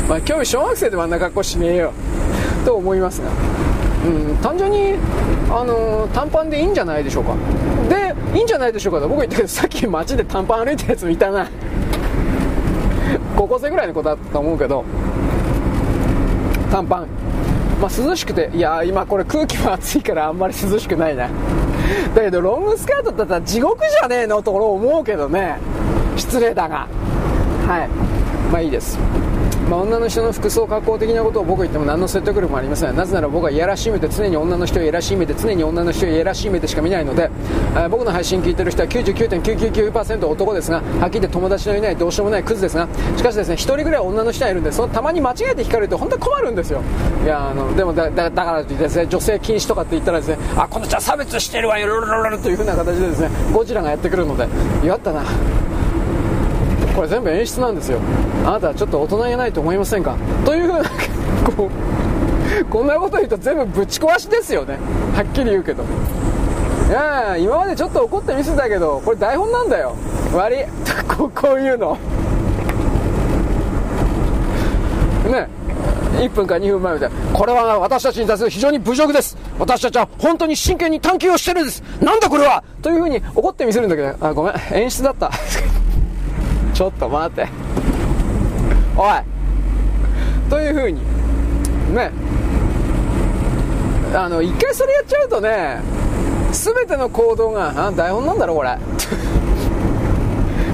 [0.09, 1.93] まあ今日小学生でもあんな格好しねえよ。
[2.65, 3.29] と思いますが。
[3.29, 4.95] うん単純に
[5.51, 7.35] あのー、短パンでいいんじゃないでしょうか。
[7.91, 8.00] で
[8.35, 9.09] いいんじゃないでしょうかと。
[9.09, 11.49] 僕言ったけどさっき街で短パン歩いたやついたな。
[13.37, 14.85] 高校生ぐらいの子だったと思うけど。
[16.71, 17.07] 短パン。
[17.81, 18.51] まあ涼しくて。
[18.55, 21.29] いや今これ空気も暑いからあんまり涼しくないな。
[22.14, 25.59] だけどロングスカートだったら地獄じゃねえのところ思うけどね。
[26.16, 26.87] 失礼だが。
[27.66, 27.88] はい。
[28.53, 28.99] まあいいです。
[29.71, 32.97] まあ、女の人の服装加工的なことを僕言っても何の説得力もありません。
[32.97, 37.31] なぜなら僕はいやらしい目で常に女の人をいやらしい目で常に女の人をいやらしい目でしか見ないので、
[37.75, 46.83] えー、僕の配信聞いてる人は99.999%男ですがはっきり言って友達のいないどうしようもないクズですがしかしですね1人ぐらい女の人がいるんでそのたまに間違えて聞かれると本当に困るんですよ。
[47.23, 51.87] いやあのでもだからですね女性禁止とかって言ったらですねあこの人は差別してるわよ
[52.43, 54.49] というふうな形でですねゴジラがやってくるので
[54.85, 55.23] やったな。
[56.94, 57.98] これ全部演出なんですよ。
[58.44, 60.16] あなたはちょっと大人げないと思いませんか？
[60.44, 60.90] というふうな
[61.57, 61.70] こ
[62.61, 64.79] うこんなこと言うと全部ぶち壊しですよね。
[65.14, 65.85] はっきり言うけど。
[66.88, 69.94] いや今までちょっと怒って見せたけどこれ台本なんだよ。
[70.35, 70.64] 悪い。
[71.09, 71.96] ここういうの。
[75.31, 75.48] ね
[76.18, 77.16] 1分か2分前みたいな。
[77.33, 79.37] これは私たちに対する非常に侮辱です。
[79.59, 81.83] 私たちは本当に真剣に探求をしてるんです。
[82.00, 82.62] なんだこれは。
[82.83, 84.55] というふうに怒ってみせるんだけどあごめん。
[84.72, 85.31] 演出だった。
[86.81, 87.47] ちょっと待って。
[88.97, 89.12] おい。
[90.49, 91.03] というふうに
[91.95, 92.11] ね。
[94.14, 95.83] あの一回それやっちゃうとね
[96.53, 98.79] 全ての行動があ台本なんだろこれ。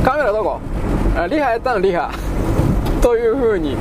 [0.05, 0.61] カメラどこ？
[1.29, 2.13] リハやったのリハ。
[3.03, 3.77] というふうに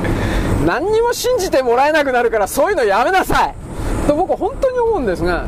[0.66, 3.54] 何にも信じてもらえなくなるからそういうのやめなさい。
[4.08, 5.46] と僕本当に思うんですが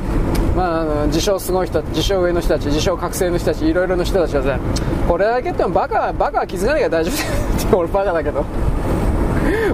[0.57, 4.59] まあ、自称すごい人自称上の人たち自称覚醒の人たちいろいろな人たちはね
[5.07, 7.79] これだけ言ってもバカバカは気づかなきゃ大丈夫だよ。
[7.79, 8.45] 俺バカだけど。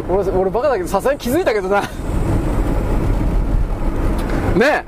[0.08, 1.80] 俺俺バカだけどさすがに気づいたけどな。
[4.56, 4.84] ね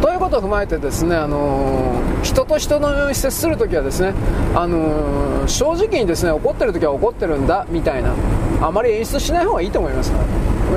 [0.00, 4.14] ということを踏まえてですね、あのー、人と人のように接するときはですね、
[4.54, 8.14] あのー、正直にですね怒ってるときは怒ってるんだみたいな。
[8.62, 10.12] あまり演出しない方がいいと思います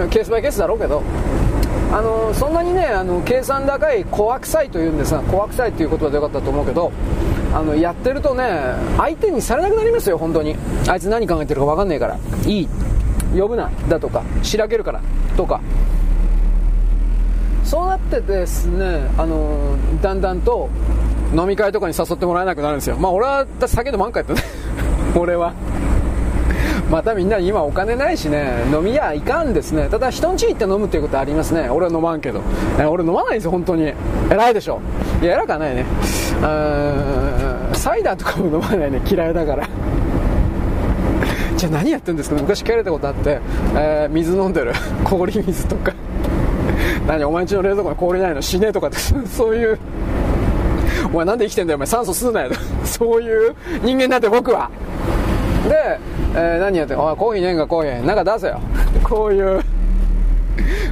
[0.09, 1.01] ケースバイケースだろうけど。
[1.93, 6.91] あの、そんなにねあの計算高い怖臭いというんですが怖臭いっていう言葉でよかったと思うけど
[7.53, 8.43] あのやってるとね
[8.97, 10.55] 相手にされなくなりますよ本当に
[10.87, 12.67] あいつ何考えてるか分かんないからいい
[13.39, 15.01] 呼ぶなだとかしらけるから
[15.37, 15.61] とか。
[17.63, 20.69] そうなってですね、あの、だんだんと
[21.35, 22.97] 飲み会とかに誘ってもらえなくなるんですよ。
[22.97, 24.41] まあ俺は酒飲まんかったね。
[25.17, 25.53] 俺は。
[26.91, 28.51] またみんな今お金ないしね。
[28.71, 29.87] 飲み屋いかんですね。
[29.89, 31.69] ただ人ん家行って飲むっていうことありますね。
[31.69, 32.41] 俺は飲まんけど、
[32.79, 33.93] え俺飲まないんですよ本当に。
[34.29, 34.79] 偉いでしょ。
[35.21, 35.85] いや偉くはないね。
[37.73, 39.01] サイダーとかも飲まないね。
[39.09, 39.67] 嫌いだから。
[41.57, 42.35] じゃあ何やってるんですか？
[42.39, 43.39] 昔聞かれたことあって、
[43.75, 44.73] えー、水飲んでる。
[45.03, 45.93] 氷水とか。
[47.07, 48.41] 何お前んちの冷蔵庫に氷ないの？
[48.41, 48.97] 死ねとかって。
[49.27, 49.79] そういう。
[51.11, 51.77] お前なんで生きてんだよ？
[51.77, 52.51] お前酸素吸うなよ。
[52.83, 54.69] そういう人間なんて僕は。
[55.69, 55.97] で、
[56.35, 57.67] えー、何やっておいコーヒーねえんか？
[57.67, 58.05] コーヒー。
[58.05, 58.59] なんか出せよ。
[59.03, 59.61] こういう。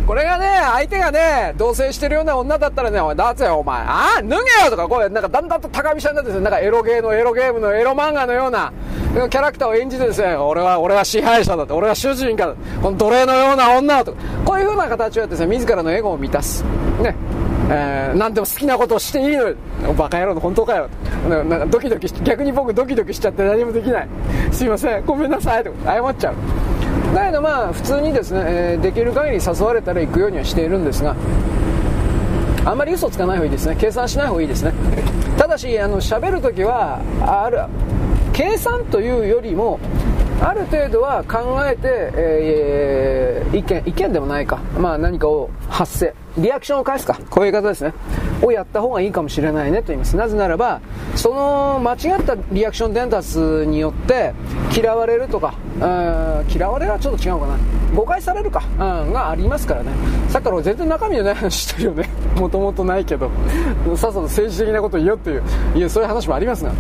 [0.08, 3.82] これがね、相手がね、同棲してるような女だったらね、お前、出せよ、お前。
[3.82, 4.72] ああ脱げよ！
[4.72, 8.72] とか、こう、なんかだんだんと高飛車になってですね、なんかエロゲーのエロゲームのエロ漫画のような、
[9.30, 14.14] キャラクターを演じてですね、俺は、俺は支配者だって、俺は主人公だこの奴隷のような女だと。
[14.46, 16.64] こういう風な形をやってですね、自らのエゴを満たす。
[17.02, 17.16] ね。
[17.74, 19.56] えー、何でも好きなことをしていいのよ。
[19.98, 20.90] バカ野郎の本当かよ。
[21.28, 24.08] なんかドキドキし逆に僕ドキドキしちゃって何もできない。
[24.52, 25.64] すいません、ごめんなさい。
[25.64, 26.36] と謝っちゃう。
[27.14, 31.16] だけどまあ普通にですね、えー、できる限り誘われたら行くようにはしているんですが
[32.64, 34.74] あんまり嘘つかない方がいいですね計算しない方がいいですね
[35.38, 37.60] ただしあの喋るときはある
[38.34, 39.80] 計算というよりも
[40.42, 47.20] ある程度は考えて、えー、意見意見でもないか、まあ、何かを発生リアクションを返すか。
[47.30, 47.94] こういう言い方ですね。
[48.42, 49.80] をやった方がいいかもしれないね。
[49.82, 50.16] と言います。
[50.16, 50.82] なぜならば
[51.16, 54.34] その間違ったリアクション伝達によって
[54.76, 55.54] 嫌われるとか
[56.50, 57.58] 嫌われるはちょっと違うかな。
[57.94, 59.92] 誤解されるか、うん、がありますからね。
[60.30, 62.10] さっきから全然中身のない話してるよね。
[62.38, 63.30] もともとないけど。
[63.96, 65.44] さっさと政治的なこと言おうっていう
[65.76, 66.72] いやそういう話もありますが、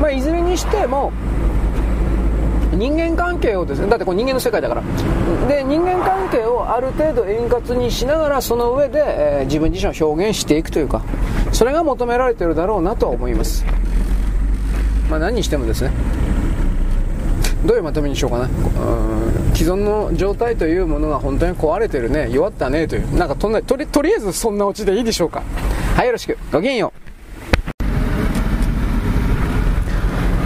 [0.00, 1.12] まあ、いずれにしても
[2.74, 4.82] 人間関係をですねだってこれ人間の世界だから。
[5.48, 11.02] で人間関係をある程度円滑にしながらその上で、えー、自分自身を表現していくというか
[11.52, 13.64] それが求められてるだろうなとは思います。
[15.10, 15.90] まあ何にしてもですね。
[17.64, 18.44] どういうまとめにしようかな。
[18.44, 23.16] う既存の状態というものが本当に壊れてるね弱ったねという。
[23.16, 25.42] なんかとりとりあえずそんなオチでいいでしょうか。
[25.96, 26.36] はいよろしく。
[26.52, 27.03] ごきげんよう。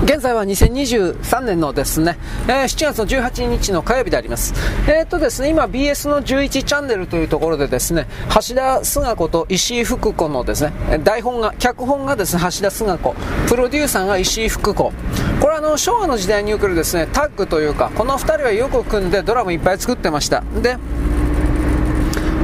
[0.09, 2.16] 現在は2023年のですね、
[2.47, 4.55] えー、7月の18日の火曜日であります。
[4.88, 10.73] えー、っとですね、今 BS の11チャンネルというところでですね、橋田壽賀子と石井福子のですね、
[11.05, 13.14] 台本が、脚本がですね、橋田壽賀子、
[13.49, 14.94] プロデューサーが石井福子。
[15.40, 20.42] これはあの、昭和の時代におけるですね、タッグというか、この2人はよく組んでドラムいっぱい作ってました。
[20.62, 20.79] で、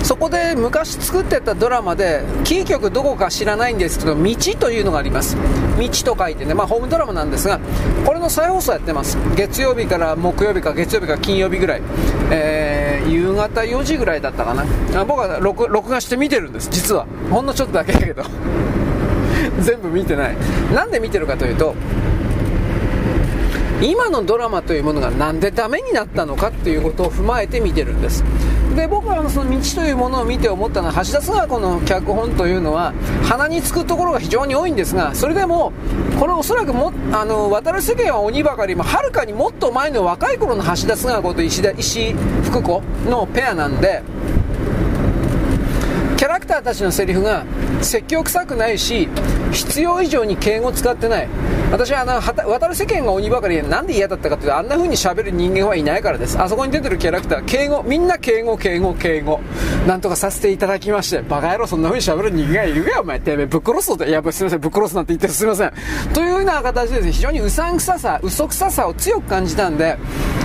[0.04, 5.34] そこで昔作ってたドラマでキー局どこか知らないんですけど「道」というのがあります。
[5.78, 7.58] 道と書いてね、まあ、ホームドラマなんですが
[8.04, 9.16] これの再放送やってます。
[9.34, 11.82] 月曜日から木曜日か月曜日か金曜日ぐらい、
[12.30, 14.66] えー、夕方4時ぐらいだったかな。
[15.06, 16.68] 僕は録録画して見てるんです。
[16.70, 17.06] 実は。
[17.30, 18.24] ほんのちょっとだけだけど。
[19.60, 20.36] 全部見てない。
[20.74, 21.74] なんで見てるかというと
[23.82, 28.24] 今のドラマというものが何でダメになったのかっていうことを踏まえて見てるんです。
[28.74, 35.72] で僕はその道というものを見て思ったのは橋田壽賀子の脚本というのは鼻につくところが非常に多いんですがそれでも
[36.18, 44.02] これおそらくもあの渡る世間は鬼ばかりもはるかにもっと前の若い頃の橋田壽賀子と石田石福子のペアなんで
[46.35, 47.44] ラクターたちのセリフが
[47.81, 49.09] 説教臭くないし
[49.53, 51.29] 必要以上に敬語使ってない。
[51.70, 52.20] 私はあの
[52.51, 56.37] 渡る世間が鬼ばかりでなんで嫌だったかというとあんな風に喋る人間はいないからです。
[56.40, 59.40] あそこに出てるキャラクター敬語みんな敬語敬語敬語。
[59.87, 63.20] なんとかさせていただきましてバカ野郎そんな風に喋る人間がいるかよお前。
[63.20, 65.73] てめえぶっ殺すぞいやすいませんぶっ殺すなんて言ってすいません。
[66.12, 69.97] というような形でです、ね、非常にうさんくささ嘘くささを強く感じたんで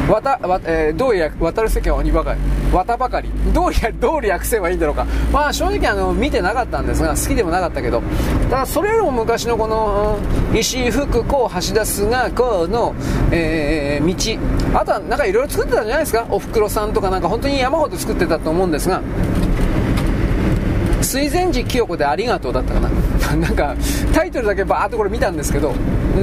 [0.07, 2.39] わた、わえー、どうや渡る世間は鬼ばかり。
[2.73, 3.29] 綿ばかり。
[3.53, 5.05] どうやどうリアクせばいいんだろうか。
[5.31, 8.01] まあ正直あの見てなかったんですが好きでもなかったけど
[8.49, 10.17] ただそれよりも昔のこの
[10.53, 12.95] 石井福子橋田菅子の、
[13.31, 14.79] えー、道。
[14.79, 16.25] あとはなんかいろいろ作ってたんじゃないですか。
[16.29, 19.01] おふくろさんとかなんか本当に山ほど作ってたと思うんですが
[21.01, 22.89] 水前寺清子でありがとうだったかな。
[23.35, 23.75] なんか
[24.13, 25.73] タイトルだけバーっとこれ見たんですけど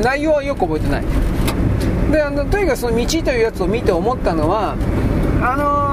[0.03, 1.05] 内容はよく覚えてない。
[2.13, 4.75] であのとにかくその道というやつを見て思ったのは
[5.43, 5.86] あのー、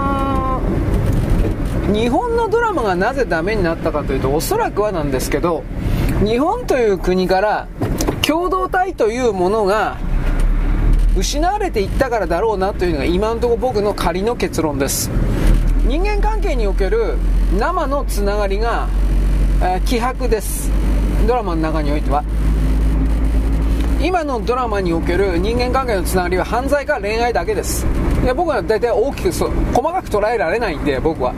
[1.91, 5.63] 日本のドラマがなぜダメになったかというとおそらくはなんですけど
[6.23, 7.67] 日本という国から
[8.25, 9.97] 共同体というものが
[11.17, 15.11] 失われていったからだろうなというのが今のところ僕の仮の結論です。
[15.85, 17.17] 人間関係における
[17.59, 18.87] 生のつながりが、
[19.61, 20.71] え、希薄です。
[21.27, 22.23] ドラマの中においては。
[24.01, 27.85] 今のドラマにおける人間関係のつながりは犯罪か恋愛だけです。
[28.25, 31.33] で僕は大体大きくそう細かく捉えられないんで僕は、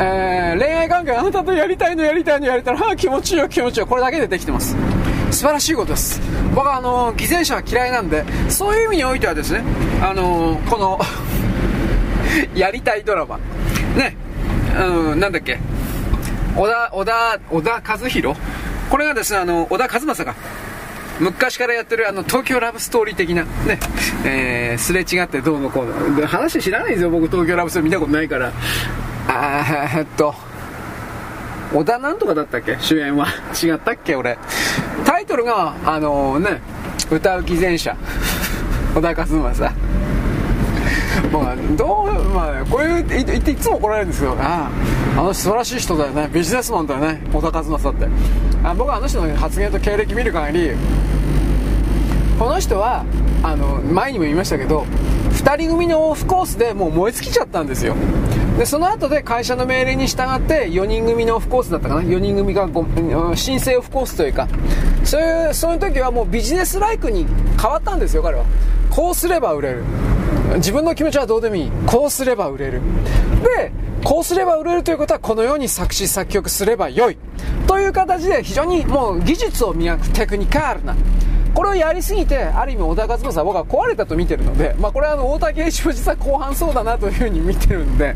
[0.00, 3.86] えー、恋愛関係あなたとやりたいのやりたいのやりたいの、気持ちいいよ気持ちいいよ。
[3.86, 4.76] これだけでできてます。
[5.32, 6.20] 素晴らしいことです。
[6.54, 9.62] 僕はあの偽善者は嫌いなんでそういう意味においてはですね
[10.00, 10.98] あのこの
[12.54, 13.38] やりたいドラマ。
[13.96, 14.16] ね。
[14.78, 15.58] うんなんだっけ。
[16.56, 18.38] 小田小田小田和弘。
[18.90, 20.34] これがですねあの小田和正か
[21.20, 23.80] 昔からやってるあの東京ラブストーリー的なね、
[24.24, 26.26] えー、すれ違ってどうのこうの。
[26.26, 28.52] 話知らないんですよ僕東京ラブストーリー見たことないから。
[29.28, 30.34] えっと
[31.72, 32.76] 小田なんとかだったっけ？
[32.80, 33.26] 主演は。
[33.62, 34.16] 違ったっけ？
[34.16, 34.38] 俺。
[35.04, 36.62] タイトルがあのね
[37.10, 37.94] 歌う偽善者。
[38.94, 39.72] 小田和正。
[41.32, 44.70] まあ、どう、まあ、こういう言っていつも怒られるんですけど、あ
[45.16, 48.08] あ、あの素晴らしい人だよね、ビジネスマンだよね、小田和正って。
[48.64, 50.70] あ僕はあの人の発言と経歴見る限り、
[52.38, 53.04] この人は、
[53.42, 54.86] あの、前にも言いましたけど、
[55.38, 57.94] 2人組のオフコースでもう燃え尽きちゃったんですよ。
[58.58, 62.68] で、その後で会社の命令に従って4人組のオフコースだったかな ?4 人組が
[63.36, 64.48] 申請オフコースというか、
[65.04, 67.24] そういう、そういう時はもうビジネスライクに
[67.60, 68.44] 変わったんですよ、彼は。
[68.90, 69.84] こうすれば売れる。
[70.56, 71.70] 自分の気持ちはどうでもいい。
[71.86, 72.82] こうすれば売れる。
[73.56, 73.72] で、
[74.02, 77.18] こうすれば売れるということはこのように作詞作曲すればよい。
[77.68, 80.96] という形で非常にもう技術を磨くテクニカルな。
[81.54, 88.14] これをやりすぎて、ある意味小田和正は僕は壊れたと見てるので、まあこれはあの大竹栄一郎実は後半そうだなというふうに見てるんで、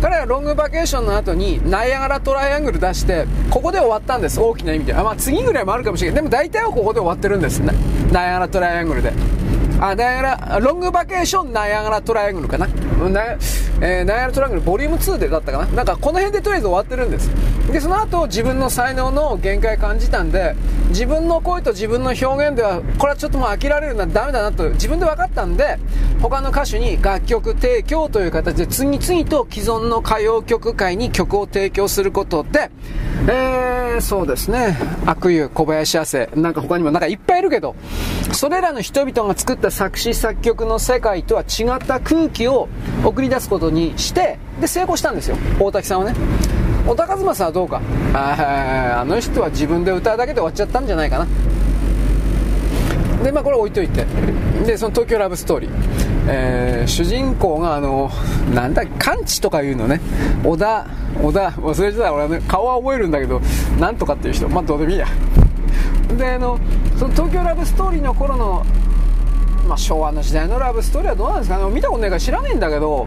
[0.00, 4.40] 彼はロングバケーションの後にナイアガラトライアングル出してここで終わったんです。
[4.40, 6.16] 大きな意味であ、まあ、次ぐらいもあるかもしれない。
[6.16, 7.72] でも大体はここで終わってるんですね。
[8.10, 9.12] ナイアガラトライアングルで。
[9.82, 12.68] あ、ナイアラ、ロングバケーションナイアガラトライアングルかな？
[12.68, 13.38] ナイ,、
[13.80, 15.66] えー、ナイアガラトライアングルボリューム2でだったかな？
[15.72, 17.28] なんかこの辺でとりあえず終わってるんです。
[17.72, 20.54] で、その後自分の才能の限界感じたんで、
[20.90, 25.80] 自分の声と自分の表現では、これはちょっともう飽きられるな、ダメだなと自分で分かったんで、
[26.20, 32.70] 他の歌手に楽曲提供という形で次々と既存の歌謡曲界に曲を提供することで、
[33.28, 37.74] えー、そうですね、悪友、小林亜生、なんか他にもなんかいっぱいいるけど、
[38.32, 42.68] それらの人々が作った作詞作曲の世界とは違った空気を
[43.02, 45.36] 送り出すことにしてで成功したんですよ。
[45.58, 46.14] 大滝さんはね。
[46.86, 47.80] 小田和正はどうか。
[48.12, 51.26] ああの人は自分で歌うだけで終わっちゃったんじゃないかな。
[53.24, 54.04] でまあこれ置いといて。
[54.66, 55.70] でその東京ラブストーリー、
[56.28, 58.10] えー、主人公があの
[58.54, 60.02] なんだ完治とかいうのね。
[60.44, 60.86] 小田
[61.22, 63.40] 小田忘れてた俺はね顔は覚えるんだけど
[63.80, 64.50] なんとかっていう人。
[64.50, 65.06] まあどうでもいいや。
[66.18, 66.58] であの
[66.98, 68.66] その東京ラブストーリーの頃の
[69.72, 71.64] まあ、昭和の時代のラブストーリーはどうなんですかね。
[71.70, 73.06] 見たことないから知らねえんだけど。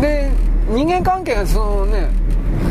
[0.00, 0.28] で
[0.70, 2.08] 人間関係がそのね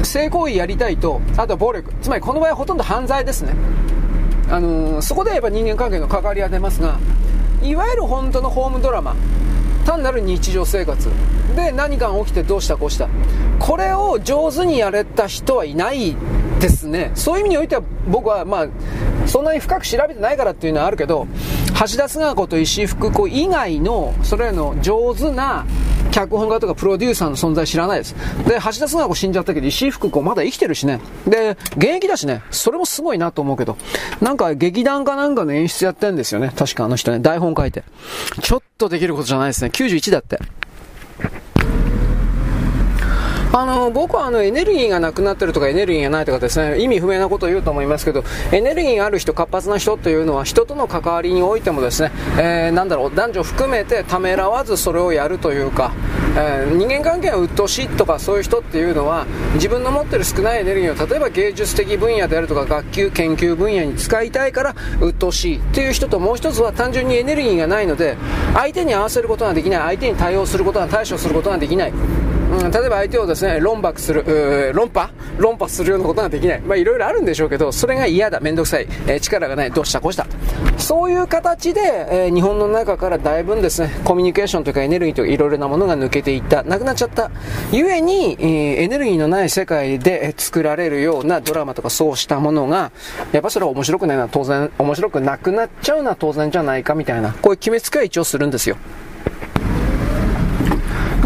[0.03, 1.93] 性行為やりたいとあとは暴力。
[2.01, 3.53] つまりこの場合はほとんど犯罪ですね。
[4.49, 6.99] あのー、そこでやっぱ人間関係の関わりは出ますが
[7.63, 9.15] いわゆる本当のホームドラマ
[9.85, 11.07] 単なる日常生活。
[11.55, 13.07] で何かが起きてどうしたこうした。
[13.57, 16.17] これを上手にやれた人はいない
[16.59, 17.11] ですね。
[17.15, 18.67] そういう意味においては僕はまあ
[19.27, 21.25] そんなに深く調べてないからっていうのはあるけど
[21.79, 25.65] 橋田壽賀子と石井福子以外のそれらの上手な
[26.09, 28.15] 脚本家とかプロデューサーの存在知らないです。
[28.47, 30.99] で、橋田壽賀子死んじゃったけど、石井福子まだ生きてるしね。
[31.27, 33.77] で、現役だしね、それもすごいなと思うけど、
[34.21, 36.51] なんか劇団かなんかの演出やってんですよね。
[36.55, 37.83] 確かあの人ね、台本書いて。
[38.41, 39.69] ちょっとできることじゃないですね。
[39.71, 40.39] 91だって。
[43.53, 55.93] あの僕はあのエネルギーがなくなってるとかエネルギーがないとかですね意味不明なことを言うと思いますけどエネルギーがある人活発な人というのは人との関わりにおいてもですね、えー、なんだろう男女含めてためらわずそれをやるというか、
[56.35, 68.17] えー、人間関係が鬱陶しいとかそういう人っていうのは自分の持ってる少ないエネルギーを例えば芸術的分野であるとか学級研究分野に使いたいから鬱陶しいっていう人ともう一つは単純にエネルギーがないので
[68.53, 71.93] 相手に合わせることができない相手に対応することが対処することができない。
[72.49, 75.09] うん、例えば相手をですね論破する論破？
[75.37, 76.61] 論破するようなことができない。
[76.61, 78.39] まあいろいろあるんでしょうけどそれが嫌だ。
[78.39, 79.71] 面倒くさい、えー、力がない。
[79.71, 79.99] どうした？
[80.01, 80.25] こうした。
[80.77, 86.63] そういう形で、えー、日本の中からだいぶですねコミュニケーションというかエネルギーといろいろなものが抜けていった。
[86.63, 87.31] なくなっちゃった。
[87.71, 92.91] ゆえに、えー、エネルギーのない世界で作られるようなドラマとかそうしたものが
[93.31, 97.33] やっぱそれは面白くないのは当然面白くなくなっちゃうのは当然じゃないかみたいな。
[97.33, 98.77] こういう決めつけは一応するんですよ。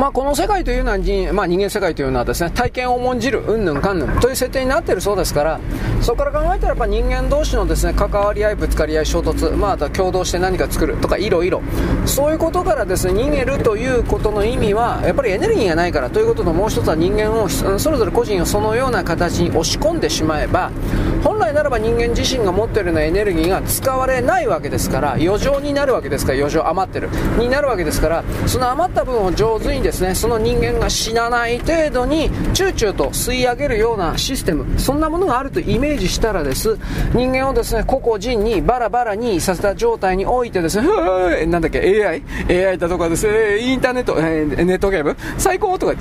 [0.01, 0.97] まあ、この世界というのは、
[1.31, 5.59] まあ、人間世界というのはですね体験を重んじるうんぬんかんぬんという設定になっているそうですから
[6.01, 11.61] そこから考えたらやっぱ人間同士のですね関わり合いぶつかり合い衝突、まあ、あとは共同して何か作るとかいろいろ
[12.07, 20.71] そういうことからですね逃げるということの意味はやっぱりエネルギーがないからということともう一つは人間をそれぞれ個人をそのような形に押し込んでしまえば
[21.23, 36.77] 本来ならば人間自身が持っているようなエネルギーが使われないわけですから余剰になるわけですから余剰余ってるになるわけですからその余った分を上手にですねその人間が死なない程度にチューチューと吸い上げるようなシステムそんなものがあるとイメージしたらです
[37.13, 45.15] 人間をですね個々人にバラバラにさせた状態においてですねなんだっけ AI AI だとかですねインターネット、えー、ネットゲーム？
[45.37, 45.93] 最高とか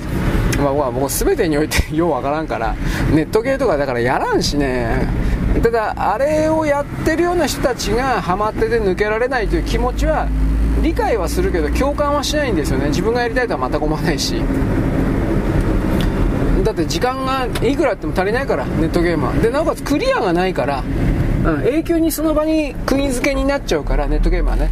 [0.59, 2.75] まあ、まあ、もう全てにおいてようわからんから
[3.13, 5.07] ネットゲーとかだからやらんしね。
[5.59, 10.27] ただあれをやってるような人たちがハマってて抜けられないという気持ちは
[10.81, 12.87] 理解はするけど共感はしないんですよね。
[12.87, 14.41] 自分がやりたいとは全く思わないし。
[16.63, 19.33] だって時間がいくらあっても足りないからネットゲームは。
[19.33, 20.83] でなおかつクリアがないから、
[21.45, 24.69] うん、永久にその場に釘付けになっちゃうからネットゲームはね。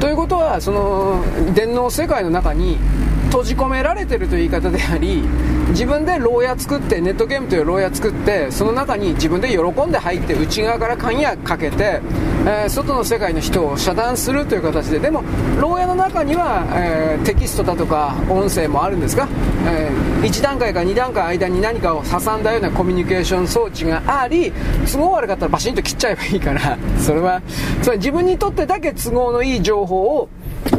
[0.00, 2.78] ということはその電脳世界の中に
[3.26, 5.22] 閉じ込められてるという言い方であり
[5.70, 12.00] 自分で牢屋作ってネットゲームという牢屋作ってその中に自分で喜んで入って内側から鍵屋かけて、
[12.46, 15.24] えー、外の世界の人を遮断するという形ででも
[15.60, 19.28] 牢屋の中には、えー、テキストだとか音声もあるんですが、
[19.66, 24.52] えー、1段階か2段階間に何かを挟んだようなコミュニケーション装置があり
[24.90, 27.42] 都合悪かったらバシンと切っちゃえばいいからそれは
[27.82, 30.28] それ自分にとってだけ都合のいい情報を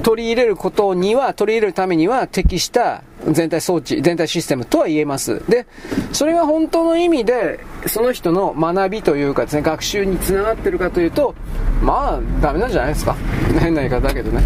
[0.08, 5.44] 取り入れることには、取り入れるためには適した全体装置、全体システムとは言えます。
[5.50, 5.68] で、
[6.14, 11.36] それが本当の意味で、その人の学びというかですね、学習につながってるかというと、
[11.82, 13.18] まあ、ダメなんじゃないですか。
[13.60, 14.44] 変な言い方だけどね。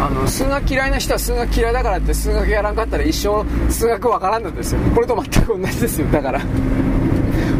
[0.00, 6.44] あの数学嫌いな人は数学嫌いだからって数学やらんかったら一生数学わからんのですよこれと全く同じですよだから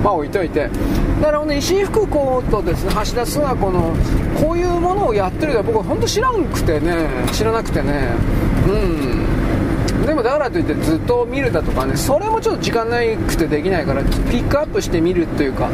[0.05, 0.69] まあ置いといて
[1.21, 3.95] だからね石井福子とですね橋田壽賀子の
[4.41, 8.11] こういうものをやってるのは僕は本当知らんくてね知らなくてね。
[8.69, 10.07] うん。
[10.07, 15.69] でもだからといってずっと見るだとかねそれもちょっと時間なくてできないからピックアップして見るというか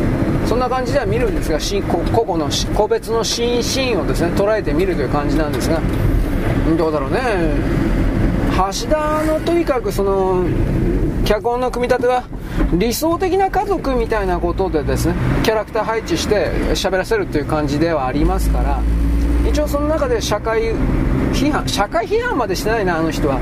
[0.46, 5.80] そんな感じでは見るんですが個々の個別のシーンシーンをですね捉えて見るという感じなんですが
[6.78, 7.20] どうだろうね。
[8.52, 10.44] 橋田のとにかくその
[11.24, 12.24] 脚本の組み立ては
[12.72, 18.80] 理想的な家族みたいなことでですねキャラクター配置して喋らせるっていう感じではありますから
[19.48, 20.72] 一応その中で社会
[21.42, 23.40] 批判社会批判までしてないなあの人は。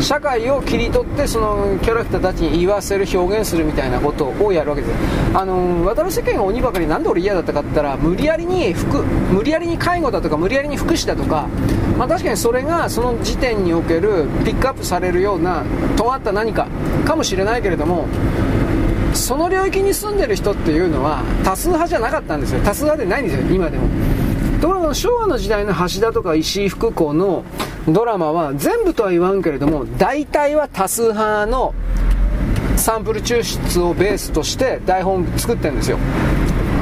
[0.00, 4.94] 社会を切り取ってそのキャラクターたちに言わせる表現するみたいなことをやるわけです
[5.32, 11.46] あの渡る世間が鬼ばかりなんで俺嫌だったかって言ったら無理やりに服無理やりに介護だとか無理やりに福祉だとか
[11.96, 15.62] まあ確かにそれがその時点におけるピックアップされるような
[15.96, 16.66] 尖った何か
[17.04, 18.08] かもしれないけれども
[19.14, 22.60] その領域に住んでる人っていうのは多数派じゃなかったんですよ。
[22.64, 23.86] 多数派でないんですよ今でも。
[24.62, 27.42] ところが昭和の時代の橋田とか石井福子の
[27.88, 31.74] ドラマは全部とは言わんけれども大体は多数派の
[32.76, 35.98] サンプル抽出をベースとして台本作ってるんですよ、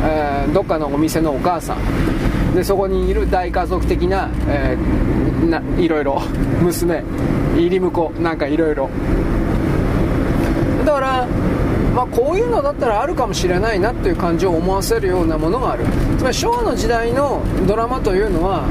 [0.05, 6.21] えー、どっかのお店のお母さんでそこにいる大家族的な,、えー、ないろいろ
[6.61, 7.03] 娘
[7.55, 8.91] 入り婿なんかいろいろ
[10.85, 11.27] だから
[11.95, 15.85] まあ、こういうのだったらあるかもしれないなっていう感じを思わせるようなものがある。
[16.21, 18.67] つまり昭和の時代のドラマというのは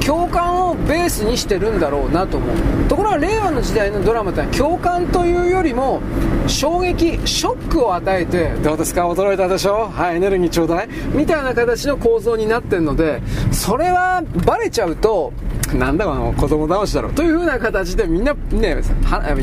[0.00, 2.56] 共感をベースにしてるんだろうなと思う。
[2.88, 6.00] ところが令和の時代のドラマって共感というよりも
[6.46, 9.10] 衝撃ショックを与えてどうですか？
[9.10, 9.88] 驚いたでしょ？
[9.88, 10.88] はいエネルギーちょうだい。
[11.12, 15.32] みたいな形の構造になってるのでそれはバレちゃうと
[15.74, 18.82] なんだこの子供騙しだろという風な形でみんなね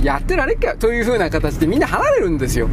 [0.04, 2.70] やってられっかという風な形でみんな離れるんですよ。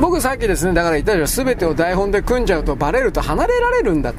[0.00, 4.18] 僕さっきですね、だから言ったでしょ、全てを台本で組んじゃうとバレると離れられるんだと。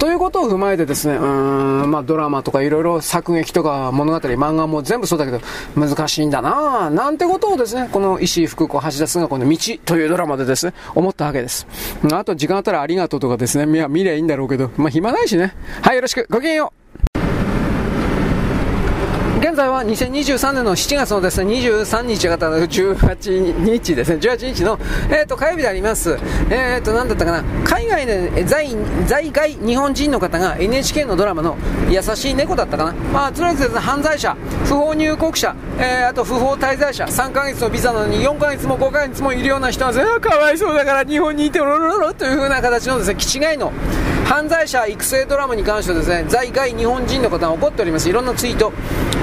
[0.00, 5.40] ということを踏まえてですね、うーん、まあドラマとかいろいろ作劇とか物語、漫画も全部そうだけど、
[5.76, 11.66] 難しいんだなぁ、なんてことをですね、この石井福子橋田須賀子の道というドラマでですね、思ったわけです。
[12.12, 15.54] あと時間あったらありがとうとかですね、見りゃいいんだろうけど、まあ暇ないしね。
[15.82, 17.01] はい、よろしく、ごきげんよう。
[19.42, 24.78] 現在は2023年の7月のですね、23日方の18日ですね、18日の、
[25.10, 26.16] え、ー、と、火曜日であります。
[26.48, 28.68] え、ー、と、なんだったかな、海外で在、
[29.04, 31.56] 在外日本人の方が NHK のドラマの
[31.90, 32.92] 優しい猫だったかな。
[32.92, 43.72] まあ、とりあえずね、犯罪者、不法入国者、えー、あと不法滞在者、3ヶ月のビザなのに4ヶ月も5ヶ月もいるような人は、かわいそうだから日本にいておろろろという風な形のですね、気違いの
[44.24, 48.08] 犯罪者育成ドラマに関してはですね、在外日本人の方が怒っております。
[48.08, 48.72] いろんなツイート。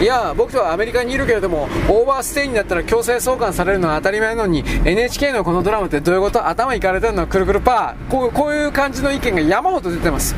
[0.01, 6.47] いや、僕とはアメリカにいるけれども、オーバーステイになったら強制送還されるのは当たり前なのに、NHK のこのドラマってどういうこと？
[6.47, 7.27] 頭いかれてるの？
[7.27, 8.11] くるくるパー。
[8.11, 10.35] こうこういう感じの意見が山ほど出てます。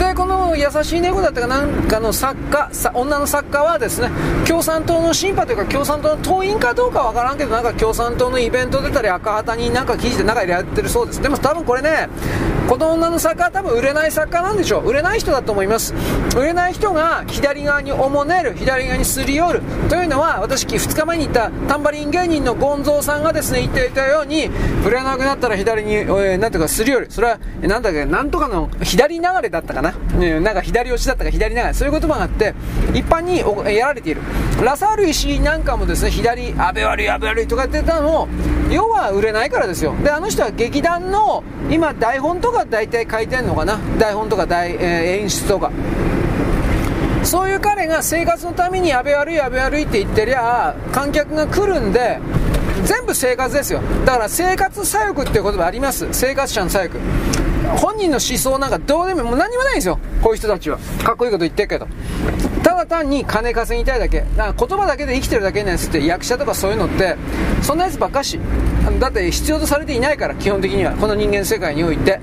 [0.00, 4.08] でこの優しい猫だったかなんかの作家女の作家はですね
[4.48, 11.20] 共産党の審判というか共産党の党員かどうかわからんけどなんか共産党のイベント出たり赤旗になんか記事で中でやってるそうです。
[11.20, 12.08] でも多分これね
[12.66, 14.88] この女の作家は多分売れない作家なんでしょう。
[14.88, 15.94] 売れない人だと思います。
[16.34, 24.48] 売れない人が左側におもねる左側にすり寄るというのは私2日前に言ったタンバリン芸人のゴンゾーさんがですね言っていたように
[24.86, 27.10] 売れなくなったら左に、えー、なんていうかすり寄る。
[27.10, 29.89] それはなんだっけなんとかの左流れだったかな。
[30.18, 32.54] ね、なんか左押しだったか左流れ、そういう言葉があって、
[32.94, 33.38] 一般に
[33.76, 34.22] やられている。
[34.62, 38.28] ラサール石井なんかもですね、左、安倍悪い、安倍悪いとか言ってたのも、
[38.70, 39.94] 要は売れないからですよ。
[40.02, 43.78] で、あの人は劇団の、今、台本とか大体書いてんのかな。
[43.98, 45.70] 台本とか大、えー、演出とか。
[47.22, 52.18] そういう彼が生活のために安倍悪い、安倍悪いって言ってりゃ、観客が来るんで、
[52.84, 53.80] 全部生活ですよ。
[54.04, 56.08] だから生活左翼っていう言葉あります。
[56.12, 56.98] 生活者の左翼。
[57.78, 59.98] 本人の思想なんかどうでももう何もないんですよ。
[60.22, 60.78] こういう人たちは。
[61.04, 61.86] かっこいいこと言ってるけど。
[62.62, 64.20] ただ単に金稼ぎたいだけ。
[64.36, 66.04] だから言葉だけで生きてるだけのやつって。
[66.04, 67.16] 役者とかそういうのって
[67.62, 68.38] そんなやつばっかし。
[68.98, 70.92] だって必要とされていないから基本的には。
[70.92, 72.20] この人間世界において。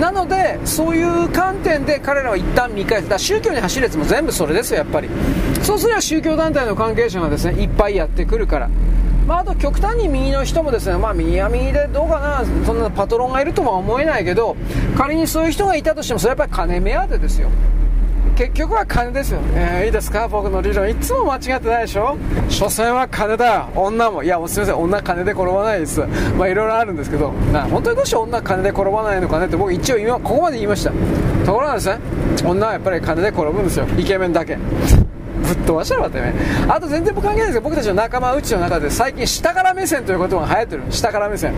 [0.00, 3.08] なのでそういう観点で彼らは一旦見返す。
[3.08, 5.08] だ宗教に走るやつも全部それですよやっぱり。
[5.62, 8.70] そうすれば宗教団体の関係者がですねいっぱいやってくるから。
[9.26, 14.56] まあ、あと極端に右の人もですね、まあ、右は右でどうかな、そんなパトロンがいるとは思えないけど、
[14.96, 17.48] 仮にそういう人がいたとしても、それはやっぱり金目当てですよ。
[18.36, 20.26] 結局は金ですよ、えー、いいですか？
[20.26, 20.90] 僕の理論。
[20.90, 22.16] いつも間違ってないでしょ？
[22.48, 23.68] 所詮は金だ。
[23.76, 24.24] 女も。
[24.24, 24.82] いやすみません。
[24.82, 26.00] 女金で転ばないです。
[26.36, 27.30] まあいろいろあるんですけど。
[27.52, 30.90] な本当にどうして女金で転ばないのかねって僕一応今ここまで言いました。
[31.46, 31.98] ところがですね
[32.44, 33.86] 女はやっぱり金で転ぶんですよ。
[33.96, 34.58] イケメンだけ。
[35.44, 36.34] ぶっ飛ばしたらってね
[36.68, 41.54] あと全然関係ないですけど僕たちの仲間うちの中で最近下から目線という言葉が流行ってる下から目線。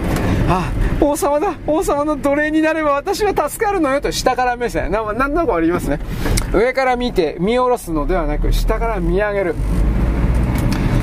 [0.48, 1.54] ああ王様だ。
[1.66, 4.90] 王様の奴隷になれば私は助かるのよと下から目線。
[4.90, 5.98] ななんとなくありますね。
[6.54, 9.54] 上から見て見下ろすのではなく下から見上げる。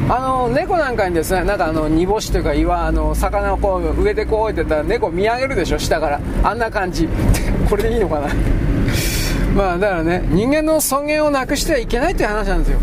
[0.09, 6.19] あの猫なんかにですねなんかあの煮干しというか岩あの魚をこう上でこう置いてたら猫見上げるでしょ下から。
[6.43, 7.07] あんな感じ。
[7.69, 8.27] これでいいのかな。
[9.55, 12.79] まあだからね人間の尊厳をなくしてはいけないという話なんですよ。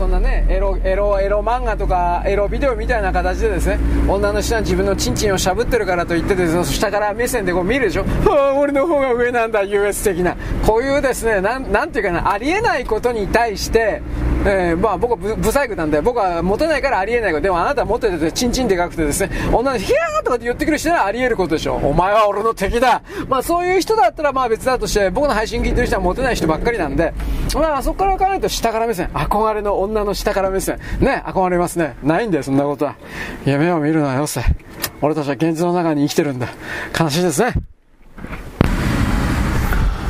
[0.00, 3.78] そんなねエロエロエロ漫画とかエロビデオみたいな形でですね
[4.08, 8.04] 女の人は自分のチンチンをしゃぶってるからと言ってですね下から目線でこう見るでしょ？
[8.04, 10.38] はあ俺の方が上なんだ優越的な。
[10.66, 14.00] こういうですねなんなんていうかなありえないことに対して
[14.46, 17.42] えー、まあ僕はブブサイクなんで僕はモテないからありえないこと。
[17.42, 21.74] でもあなたはモテててチンチンでかくてですね女のヒャーとかって言ってくる人はありえることでしょ？
[21.74, 23.02] お前は俺の敵だ。
[23.28, 27.12] まあそういう人だったらまあ別だとして僕の配信聞いてる人はモテない人ばっかりなんで
[27.54, 30.78] まあそこから分からないと下から目線憧れの女女の下から目線。
[31.00, 31.96] ね憧れますね。
[32.02, 32.96] ないんだよそんなことは。
[33.44, 34.42] 夢を見るのはよせ。
[35.02, 36.48] 俺たちは現実の中に生きてるんだ。
[36.98, 37.54] 悲しいですね。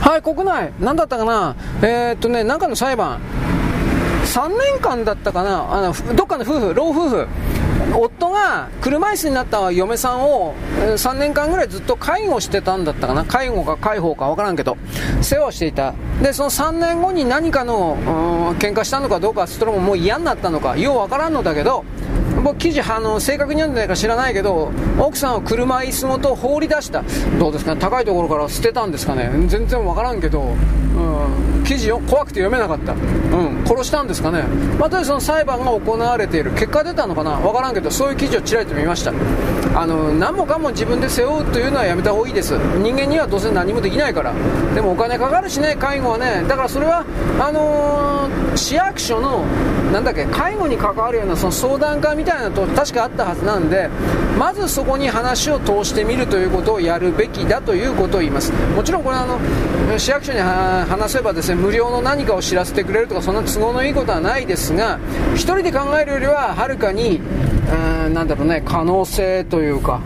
[0.00, 3.20] はい、国内、何だったかな、えー、っとね、なんかの裁判、
[4.24, 7.28] 3年間だったかな、あのどっかの夫婦、老夫婦、
[7.92, 14.76] 夫が車椅子になった嫁さんを3年間ぐらいずっと介護してたんだったかな、介護か介抱か分からんけど、
[15.20, 17.96] 世話をしていた、でその3年後に何かの、
[18.58, 21.84] 喧嘩したのかどうか、それももう嫌になったのか、よう分からんのだけど、
[22.42, 27.02] 僕記事あの正確に読んでないか知らないけど奥さんを車椅子ごと放り出した。
[27.38, 27.80] どうですかね？
[27.80, 29.30] 高いところから捨てたんですかね？
[29.48, 34.42] 全然わからんけど、うん、記事を怖くて読めなかった、うん、殺したんですかね？
[34.78, 36.50] またその裁判が行われている。
[36.52, 37.32] 結果出たのかな？
[37.32, 39.12] わからんけどそういう記事をちらりと見ました。
[39.72, 42.52] あの何もかも自分で背負うというのはやめた方がいいです。
[42.82, 44.34] 人間にはどうせ何もできないから。
[44.74, 46.44] でもお金かかるしね介護はね。
[46.48, 47.04] だからそれは
[47.38, 49.44] あのー、市役所の
[49.92, 53.88] なんだっけ介護に関わるようなその相談会みたいなと確かあったはずなんで
[54.38, 58.52] まずそこに話を通してみるということをやるべきだということを言います。
[58.74, 64.98] もちろんこれはあの市役所に話せばですね無料の何かを知らせてくれるとかそんな都合のいいことはないですが
[65.34, 67.20] 1人で考えるよりははるかに
[68.14, 70.00] なんだろうね可能性というか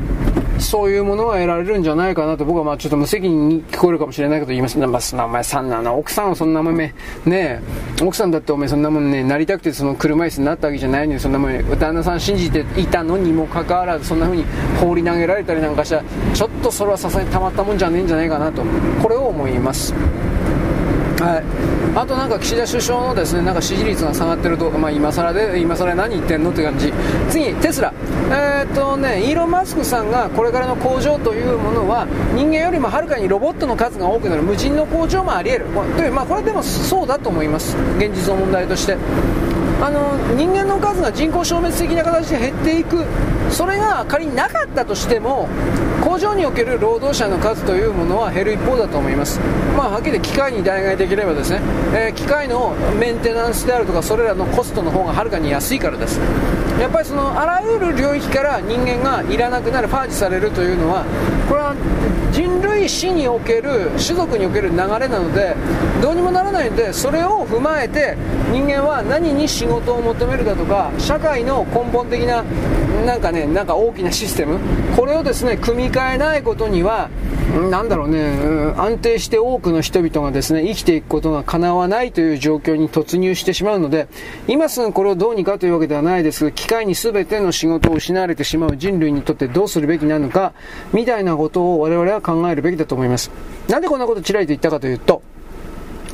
[0.59, 4.79] そういうものが得られるんじゃないかなと僕はまあちょっと無責任に聞こえるかもしれないけど言います。
[5.15, 6.95] まあ、お前さんなの、奥さんはそんなもんね、
[7.27, 7.61] ね
[8.03, 14.45] 奥さんだってお前そんなもんね、なりたくてその車椅子になったわけじゃないのに、そんなもん、旦那さん信じていたのにもかかわらず、そんな風に
[14.81, 18.63] 放り投げられたりなんかしたら、ちょっとそれはさすがにたまったもんじゃねえんじゃないかなと、
[19.03, 19.93] これを思います。
[21.21, 21.45] はい、
[21.97, 26.93] あとなんか岸田首相のですねなんか支持率が下がってると、まあ、今更で今更何言ってんのって感じ。
[27.31, 27.93] 次テスラ。
[28.31, 34.43] えー、っとねイーロン・マスクさんがこれからの工場というものは人間よりもはるかにロボットの数が多くなる。
[34.43, 35.67] 無人の工場もあり得る。
[35.97, 37.77] という、まあ、これでもそうだと思います。
[37.99, 38.97] 現実の問題として。
[39.81, 43.05] あの人間の数が人口消滅的な形で減っていく。
[43.51, 45.49] それが仮になかったとしても
[46.05, 49.41] 工場における労働者の数というものは減る一方だと思います、
[49.75, 51.61] まあ、はっきり機械に代替できればですね、
[51.95, 56.21] えー、機械のメンテナンスであるとかそれらのコストの方がはるかに安いからです。
[56.79, 61.05] やっぱりそのあらゆる領域から人間がいらなくなるパージされるというのは
[61.49, 61.75] これは
[62.33, 65.55] 人類史における種族における流れなので
[66.03, 68.17] どうにもならないのでそれを踏まえて
[68.51, 72.43] 人間は何に仕事を求めるだとか社会の根本的な
[73.07, 74.59] なんかねなんか大きなシステム
[74.97, 77.11] これをですね組み替えないことには
[77.71, 84.09] なんだろうね、安定して多くの人々がですね、生きていくことが叶わないという状況に突入してしまうので、
[84.49, 90.53] 今すぐこれをどうにかというわけではないですが、機械に全ての仕事を失われてしまう人類にとってどうするべきなのか、
[90.93, 93.31] みたいなことを我々は考えるべきだと思います。
[93.69, 95.23] なんでこんなことちらりと言ったかというと、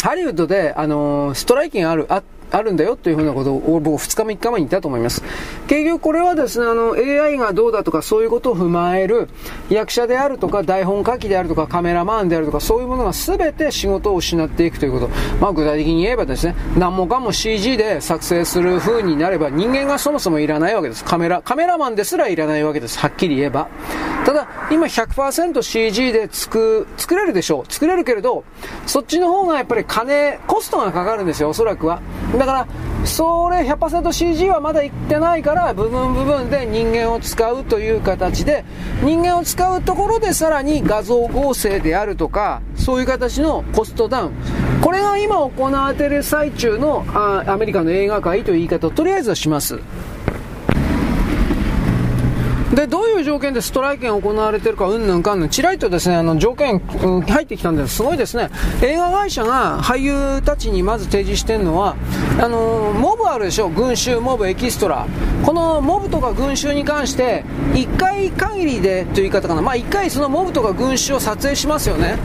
[0.02, 5.22] ハリウッドで、あのー、ストライキがある、あって、あるんだよというふうなことを僕2日目3日前に言ったと思います。
[5.66, 9.28] 結局これはですね、あの AI がどうだとかそういうことを踏まえる
[9.68, 15.08] 役者であるとか台本書きであるとかカメラマンであるとかそういうものが全て仕事を失っていくということ。
[15.40, 21.04] まあ具体的に言えばですね、何もかも CG で作成する風になれば人間がそもそもいらないわけです。
[21.04, 22.98] カメラ、カメラマンですらいらないわけです。
[22.98, 23.68] はっきり言えば。
[24.24, 27.72] ただ、今 100%CG で作、作れるでしょう。
[27.72, 28.44] 作れるけれど、
[28.86, 32.00] そっちの方がやっぱり金、コストがかかるんですよ、おそらくは。
[32.40, 32.66] だから、
[33.04, 38.64] それ 100%CG はまだいってないから、部分部分で人間を使うという形で、
[39.02, 44.32] 人間を使うところでさらに画像合成であるとか、そういう形のコストダウン。
[44.80, 49.78] これが今行われている最中のあアメリカの映画界という言い方をとりあえずはします。
[52.74, 57.96] で、どういう条件でストライキが行われているか、うんぬんかんぬん、ちらりとですね、あの、条件、うん、入ってきたんです。
[57.96, 58.48] すごいですね。
[58.80, 61.96] 映画会社が俳優たちにまず提示しているのは、
[62.40, 63.68] あの、モブあるでしょ？
[63.68, 65.06] 群衆、モブ、エキストラ。
[65.44, 69.62] このモブとか群衆に関して、1回限りでという言い方かな。
[69.62, 72.18] まあ、1回そのモブとか群衆を撮影しますよね。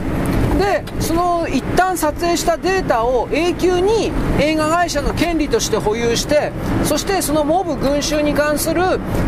[0.60, 6.52] でその一旦撮影したデータを永久に映画会社の権利として保有して
[6.84, 8.82] そしてそのモブ群衆に関する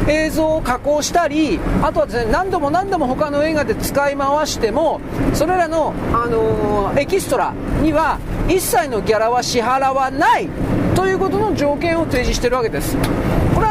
[0.07, 5.01] 映像を加工したりあとはですね何度も何度も他の映画で使い回しても
[5.33, 10.47] それらの、あのー、エキストラには一切のギャラは支払わない
[10.95, 12.97] ということの条件を提示してるわけです。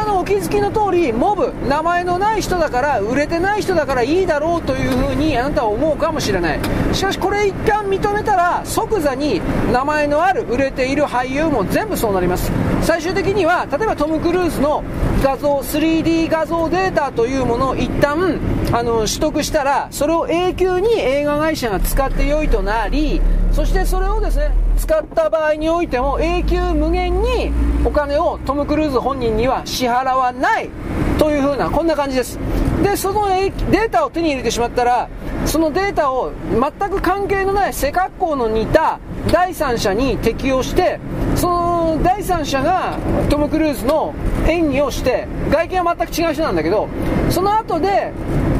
[0.07, 6.59] のお気づきの通りモブ名前のない人だから売れてない人だからいいだろうというふうにあなたは思うかもしれない。
[6.93, 9.41] しかしこれ一旦認めたら即座に
[9.71, 12.51] 名前のある売れている俳優も全部そうなります。
[12.81, 14.83] 最終的には例えばトム・クルーズの
[15.21, 18.39] 画像 3D 画像データというものを一旦
[18.71, 23.21] あの取得したらそれを永久に映画会社が使ってよいとなり
[23.57, 27.51] そしてそれをですね使った場合においても永久無限に
[27.83, 30.69] お金をトム・クルーズ本人には支払わない
[31.17, 32.37] というふうなこんな感じです。
[32.83, 35.09] でそのデータを手に入れてしまったら
[35.47, 38.99] そのデータを全く関係のない背格好の似た
[39.31, 40.99] 第三者に適用して
[41.35, 44.13] その第三者がトム・クルーズの
[44.47, 46.87] 演技をして外見は全く違う人なんだけど
[47.31, 48.11] その後で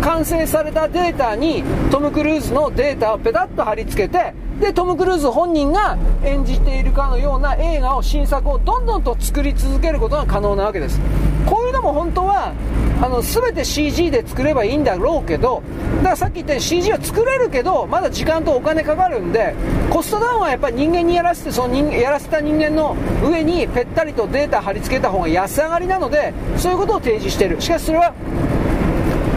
[0.02, 11.00] 完成されたデータにトム・クルーズのデータをペタッと貼り付けてでトム・クルーズ本人が演じているかのような映画を新作をどんどんと作り続けることが可能なわけです。
[11.46, 12.54] こういうのも本当は
[13.02, 15.62] あの全て CG で作ればいいんだろうけど
[15.98, 19.54] だからさっき言ったように CG は作れるけどまだ時間とお金かかるんで
[19.90, 27.62] コストダウンはやっぱり人間にやらせてその人やらせた人間の上にぺったりとデータ貼り付けた方が安上がりなのでそういうことを提示している。
[27.62, 28.14] しかしそれは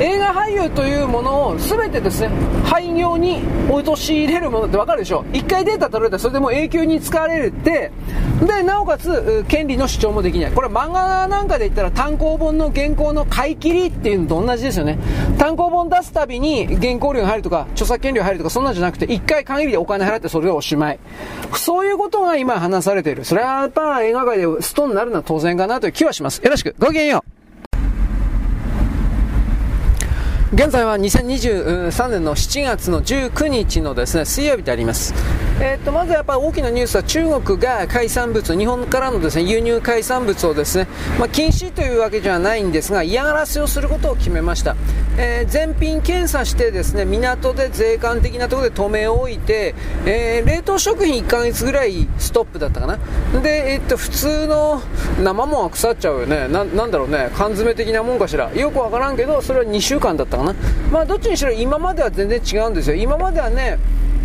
[0.00, 2.28] 映画俳優というものを全てですね
[2.64, 5.24] 廃業に陥れるものって分かるでしょ？
[5.32, 7.92] 一回データ取られたらそれでもう永久に使われるって。
[8.40, 10.52] でなおかつ権利の主張もできない。
[10.52, 14.98] これ漫画なんかで言ったら単行本の原稿の買い切りっていうのと同じですよね。
[15.38, 20.98] 単行本出すたびに原稿料が入るとか著作権料入るとかそんなんじゃなくて一回限りでお金払ってそれでおしまい。
[21.54, 23.26] そういうことが今話されている。
[23.26, 26.40] それはやっぱ映画界でストンになるのは当然かなという気はします。
[26.42, 26.74] よろしく。
[26.78, 27.39] ごきげんよう。
[30.52, 35.14] 現在は2023年の7月の19日のですね水曜日であります、
[35.60, 40.88] えー、っとまずやっぱ大きなニュースは中国が海産物日本からのですね輸入海産物をですね、
[41.20, 44.74] まあ、禁止というわけじゃないんですが嫌がらせをすることを決めました、
[45.18, 52.98] えー、全品検査してですね港で税関的なところで止め置いて、えー、冷凍食品1ヶ月ぐらいストップだったかな。
[53.40, 54.82] で、えー、っと普通の
[55.22, 56.48] 生もんは腐っちゃうよね。
[56.48, 57.30] なんだろうね。
[57.36, 58.52] 缶詰的なもんかしら。
[58.52, 60.54] よくわからんけどそれは2週間だったかな。
[60.90, 62.96] まあどっちにしろ今までは全然違うんですよ。
[62.96, 63.78] 今まではね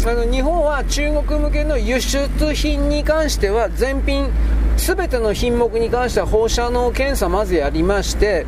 [0.05, 4.29] あの日本は中国向けの輸出品に関しては全品
[4.77, 8.45] 全ての品目に関しては放射能検査まずやりまして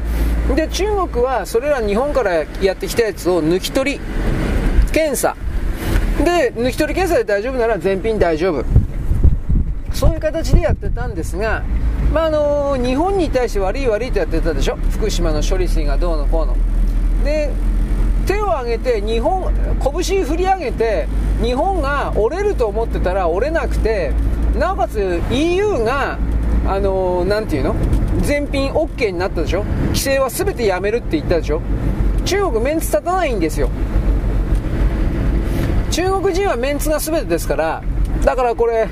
[0.55, 4.01] で中国はそれら日本からやってきたやつを抜き取り
[4.91, 5.35] 検査。
[6.23, 8.65] で抜き取り検査で大丈夫なら全品大丈夫。
[9.93, 11.63] そういう形でやってたんですが、
[12.13, 14.77] まあ、あの日本に対して悪い悪いとやってたでしょ？
[14.91, 16.55] 福島の処理水がどうのこうの。
[17.23, 17.51] で
[18.25, 19.53] 手を挙げて日本
[20.03, 21.07] 拳振り上げて
[21.41, 24.11] 日本が折れると思ってたら折れなくて
[24.57, 26.17] なおかつ EU が
[26.65, 27.75] あのー、ていうの？
[28.21, 29.63] 全品 OK になったでしょ？
[29.87, 31.61] 規制は全てやめるって言ったでしょ？
[32.25, 33.69] 中国メンツ立たないんですよ。
[35.91, 37.81] 中国人はメンツが全てですから
[38.25, 38.89] だからこれ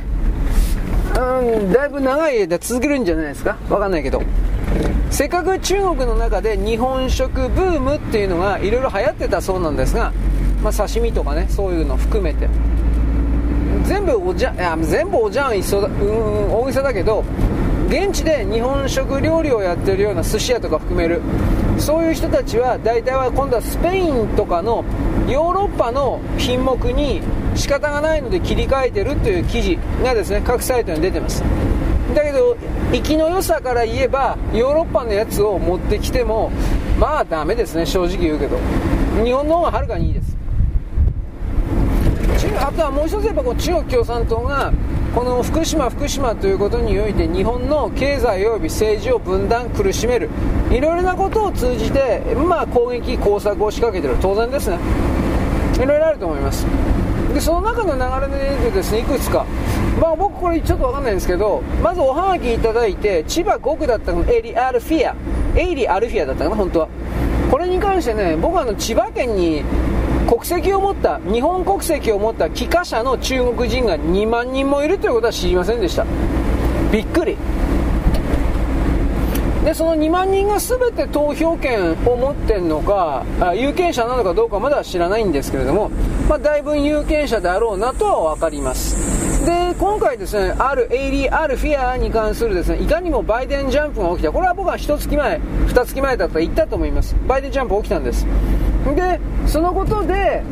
[1.18, 3.58] うんだいぶ長い間続けるんじゃないですか？
[3.70, 4.22] 分かんないけど。
[5.12, 10.12] せっかく中国の中で日本食ブームっていうのがいろいろ流行ってたそうなんですが、
[10.62, 12.50] まあ、刺身とかねそういうの含めて。
[13.86, 17.24] 全部おじゃいや全部おじゃん一緒だうん大げさだけど
[17.88, 21.22] 現地で日本食料理をやってるような寿司屋とか含める。
[21.78, 24.84] そういう人たちは大体は今度はスペインとかの
[25.28, 27.22] ヨーロッパの品目に
[27.56, 31.44] 仕方がないので切り替えてるという記事がですね各サイトに出てます。
[32.14, 32.56] だけど
[32.92, 36.52] 生きの良さから言えばヨーロッパのやつを持ってきても
[37.00, 38.58] まあダメですね正直言うけど。
[39.24, 40.36] 日本の方がはるかにいいです。
[42.60, 44.74] あとはもう一つやっぱこう中国共産党が
[45.16, 50.30] この福島、福島ということにおいて日本の経済及び政治を分断、苦しめる。
[50.70, 54.22] いろいろなことを通じて、まあ、攻撃、工作を仕掛けている。
[54.22, 54.78] 当然ですね。
[55.82, 56.66] いろいろあると思います。
[57.34, 59.46] でその中の流れでですねいくつか、
[60.00, 65.16] まあ、僕これちょっと分かんないんですけどまずおはがきいただいて千葉5区だったのエリアルフィア。
[65.58, 66.88] エイリアルフィアだったかな本当は。
[67.52, 69.64] これに関してね僕はあの千葉県に
[70.28, 76.06] 国籍を持った日本国籍を持った帰化者の中国人が2万人もいるということは知りませんでした。
[76.92, 77.38] びっくり。
[79.66, 85.90] でその2万人が全て投票権を持ってるのか有権者なのかどうかまだ知らないんですけれども、
[86.30, 89.44] まあ、だいぶ有権者であろうなとは分かります。
[89.44, 94.32] で今回ですねあるエイリー・アルフィアに関するですねいかにもバイデンジャンプが起きた。
[94.32, 97.16] これは僕は1月前2月前だったら言ったと思います。
[97.28, 98.26] バイデンジャンプ起きたんです。
[98.96, 100.44] でそのことで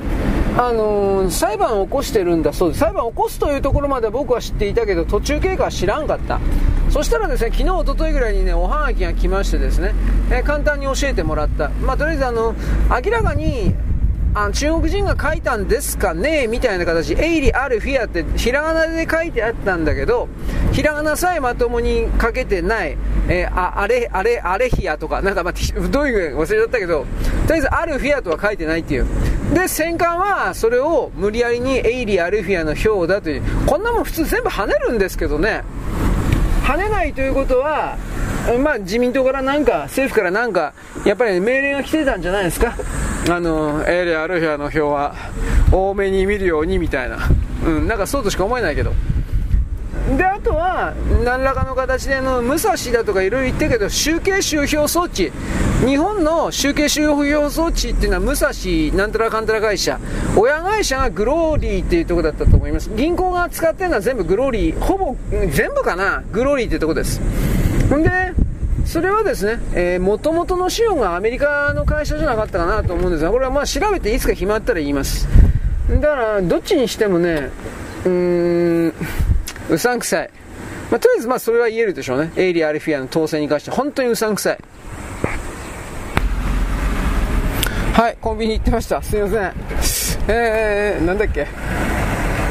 [0.56, 2.80] あのー、裁判を起こしてるんだそうです。
[2.80, 6.40] 裁判を起こすというところまで僕は知っていたけど途中経過は知らんかった。
[6.92, 9.96] そしたらですね昨日一昨日ぐらいにねおはがきが来ましてですね、
[10.30, 11.70] えー、簡単に教えてもらった。
[11.70, 12.54] まあとりあえずあの
[13.04, 13.74] 明らかに
[14.36, 20.28] あの中国人が書いたんですかねみたいな形、エイリアルフィアってひらがなで書いてあったんだけど、
[20.72, 22.98] ひらがなさえまともに書けてない、
[23.28, 25.54] えー、ああれ、あれ、あれヒアとか、なんかまあ、
[25.90, 27.06] どういう忘れちゃったけど、
[27.46, 29.06] とりあえずアルフィアとは書いてないっていう。
[29.54, 33.44] で、戦艦はそれを無理やりにエイリアルフィアの票だという。
[33.66, 35.64] こんなもん普通全部跳ねるんですけどね。
[36.64, 37.98] 跳ねないということは、
[38.64, 40.74] まあ自民党からなんか、政府からなんか、
[41.06, 42.74] やっぱり命令が来てたんじゃないですか。
[43.30, 45.16] あの、エーレ・アルフィアの票は
[45.72, 47.18] 多めに見るようにみたいな。
[47.66, 48.94] うん、なんかそうとしか思えないけど。
[50.18, 50.94] であとは
[51.24, 55.32] 何らかの形での武蔵だとかいろいろ言ってるけど集計収票装置
[55.86, 60.00] 日本の集計収票装置っていうのは武蔵なんたらかんたら会社
[60.36, 67.22] 親会社がグローリーっていうとこだったと思います銀行が使ってるのは全部グローリーほぼ全部かなグローリーっていうとこです
[67.90, 68.10] ほんで
[68.86, 75.28] それはですね、えー、元々の資料がアメリカの会社じゃなかったかなと思うんですが、これはまあ調べていつか暇あったら言います。
[75.90, 77.50] だから、どっちにしてもね、
[78.06, 78.94] うーん、
[79.74, 80.30] うさんくさい。
[80.92, 82.32] まあ、とりあえずまあそれは言えるでしょうね。
[82.36, 84.58] エイリア・アルフィアの当選に関して本当にうさんくさい。
[87.94, 89.02] はい、コンビニ行ってました。
[89.02, 89.54] すいません。
[90.28, 91.48] えー、なんだっけ。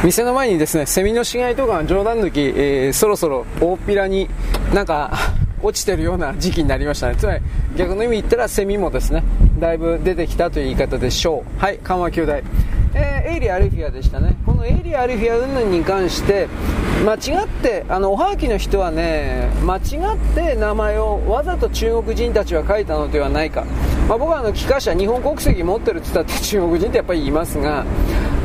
[0.04, 4.28] 店の前にですね、セミの死骸とか冗談抜き、えー、そろそろ大っぴらに
[4.74, 5.12] なんか
[5.62, 7.14] 落ちてるような時期になりましたね。
[7.16, 7.42] つまり
[7.76, 9.22] 逆の意味言ったらセミもですね、
[9.60, 11.60] だいぶ出てきたという言い方でしょう。
[11.60, 12.42] はい、緩和球大。
[12.94, 14.36] えー、エイリア・アルフィアでしたね。
[14.44, 16.48] このエイリア・アルフィア云々に関して、
[17.04, 19.80] 間違って、あの、おはがきの人はね、間違
[20.14, 23.64] って名前をわざと中国人たちは書いたのではないか。
[24.08, 27.84] まあ、僕はあの、機関車、日本国籍持ってるって言ったって中国人ってやっぱりいますが、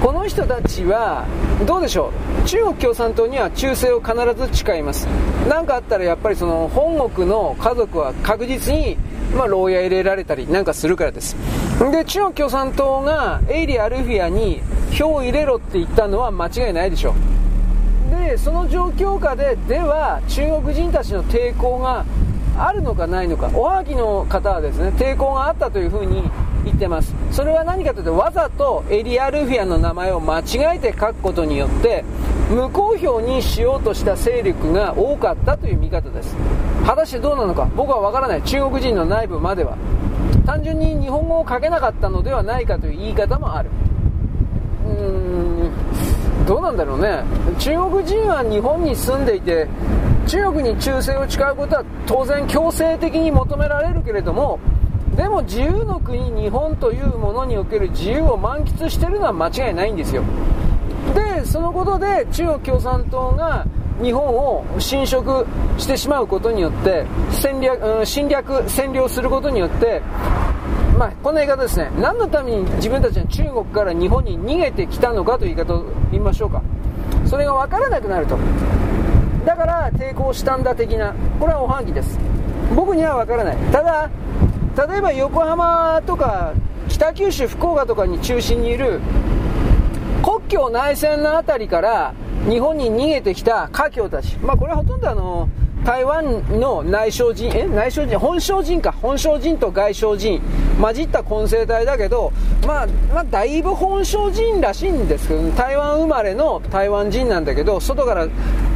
[0.03, 1.25] この人たちは、
[1.65, 2.11] どうでしょ
[2.43, 2.47] う？
[2.47, 5.07] 中国共産党には忠誠を必ず誓います。
[5.49, 8.97] 何かあったらやっぱりその、本国の家族は確実に
[9.35, 11.35] まあ、牢屋入れられたりなんかするからです。
[11.91, 17.13] で、中国共産党がエイリ・アルフィアに票を入れろって言ったのは間違いないでしょ
[18.13, 18.15] う。
[18.15, 22.05] で、その状況下で、では、中国人たちの抵抗が
[22.57, 23.49] あるのかないのか。
[23.53, 26.23] おはぎの方はですね、抵抗があったというふうに
[26.65, 27.13] 言ってます。
[27.31, 32.03] それは何かというと、わざとエリアルフィアの名前を間違えて書くことによって、
[32.49, 36.35] 無効票にしようとした勢力が多かったという見方です。
[36.85, 38.41] 果たしてどうなのか、僕はわからない。
[38.41, 39.77] 中国人の内部までは。
[40.45, 43.69] 単純に日本語を書けなかったのではないかという言い方もある。
[44.87, 47.23] うーん、どうなんだろうね。
[47.59, 49.67] 中国人は日本に住んでいて、
[50.27, 54.59] 中国に忠誠を誓うことは当然強制的に求められるけれども、
[55.15, 60.23] でも自由の国日本というものにおける自由を満喫しているのは間違いないんですよ。
[61.15, 63.65] でそのことで中国共産党が
[64.01, 65.45] 日本を侵食
[65.77, 70.01] してしまうことによって戦略、侵略占領することによって
[70.99, 71.91] まあ、こんな言い方ですね。
[71.99, 76.61] 何のために自分たちは中国から日本に逃げてきたのかという言い方を言いましょうか。
[77.25, 78.35] それが分からなくなると。
[79.47, 81.15] だから抵抗したんだ的な。
[81.39, 82.19] これはおはぎです。
[82.75, 83.55] 僕には分からない。
[83.71, 84.09] ただ
[84.89, 86.53] 例えば横浜とか
[86.89, 88.99] 北九州福岡とかに中心にいる
[90.21, 92.13] 国境内戦の辺りから
[92.49, 95.47] 日本に逃げてきた華僑たち、まあ、これはほとんどあの
[95.87, 97.65] 台湾の内省人、え？
[97.65, 100.41] 内省人、本省人か、本省人と外省人、
[100.81, 102.33] 混じった混成体だけど、
[102.67, 108.27] まあ、まあ、だいぶ本省人らしいんですけど、台湾生まれの台湾人なんだけど、外から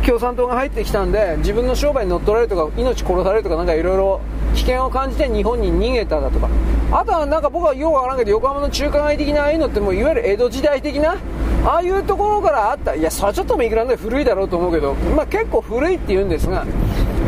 [0.06, 4.22] 共産党が入ってきたんで、自分の商売に乗っ取られるとか、命殺されるとか、なんかいろいろ
[4.56, 6.48] 危険を感じて日本に逃げただとか。
[6.94, 11.18] あとはなんか僕はよくわからんけど横浜の中華街的なああいうのってもういわゆる江戸時代的な
[11.64, 12.96] ああいうところからあった。
[12.96, 16.66] いやそれはちょっともいくらで古いだろうと思うけど、まあ、結構古いって言うんですが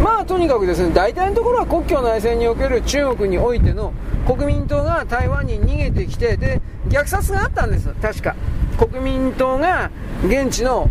[0.04, 3.94] まあとにかくですね大体のところは国境内戦における中国においての
[4.26, 7.90] 国民党が台湾に逃げてきてで虐殺があったんです。
[8.02, 8.36] 確か。
[8.78, 9.92] 国民党が
[10.26, 10.90] 現地の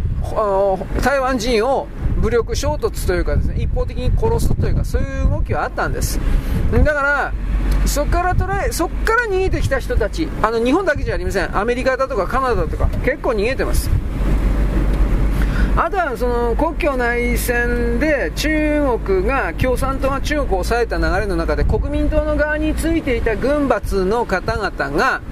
[1.03, 1.89] 台湾人を
[2.23, 6.21] 武力衝突というかですね、一方的に殺すというか、そういう動きはあったんです。
[6.73, 7.33] だから、
[7.85, 11.59] そこから捉え、そこから逃げてきた人たち、あの、日本だけじゃありません。
[11.59, 13.91] アメリカだとかカナダとか、結構逃げてます。
[15.75, 25.23] あとはその国境内戦で中国が共産党が中国を抑えた流れの中で国民党の側についていた軍閥の方々が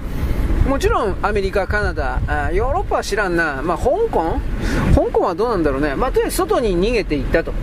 [0.67, 2.19] もちろんアメリカ、カナダ、
[2.53, 4.39] ヨーロッパは知らんな、まあ、香港？
[4.95, 7.53] 香港はどうなんだろうね、まあ、とりあえず外に逃げていったと。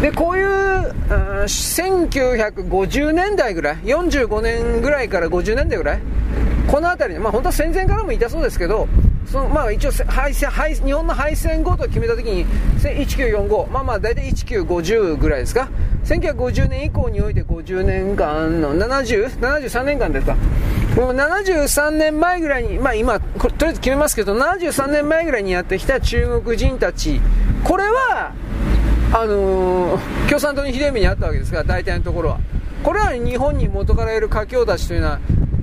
[0.00, 0.46] で、こういう、
[1.44, 6.00] 1950年代ぐらい、45年ぐらいから50年代ぐらい、
[6.68, 8.86] この辺り、まあ、本当は戦前からもいたそうですけど、
[9.26, 12.46] そのまあ、一応敗戦敗、日本の敗戦後と決めたときに、
[12.80, 15.68] 1945、まあまあ大体1950ぐらいですか、
[16.04, 20.36] 1950年以降において50年間の70、73年間ですか。
[20.96, 27.20] もう73年前ぐらいに、まあ今、とりあえず決めますけど、73年前ぐらいにやってきた中国人たち、
[27.64, 28.32] これは、
[29.14, 32.40] あのー、共産党にひどい目にあったわけですから、大体のところは。
[32.82, 35.20] これは日本に元からいる華僑たちというのは、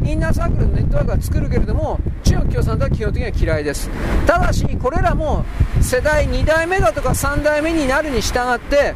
[0.10, 3.90] インナーサークルのネットワークは作るけれども、中国共産党は基本的には嫌いです。
[4.26, 5.46] ただし、これらも
[5.82, 8.96] 世代2代目だとか3代目になるに従って、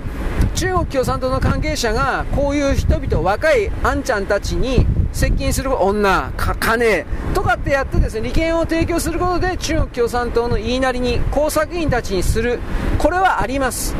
[0.55, 7.05] 中国共産党の関係者がこういう人々、若いあんちゃんたちに接近する女か、金
[7.35, 12.59] とかってやってですね、利権を提供することで中国共産党の言いなりに工作員たちにする、
[12.97, 13.95] これはあります。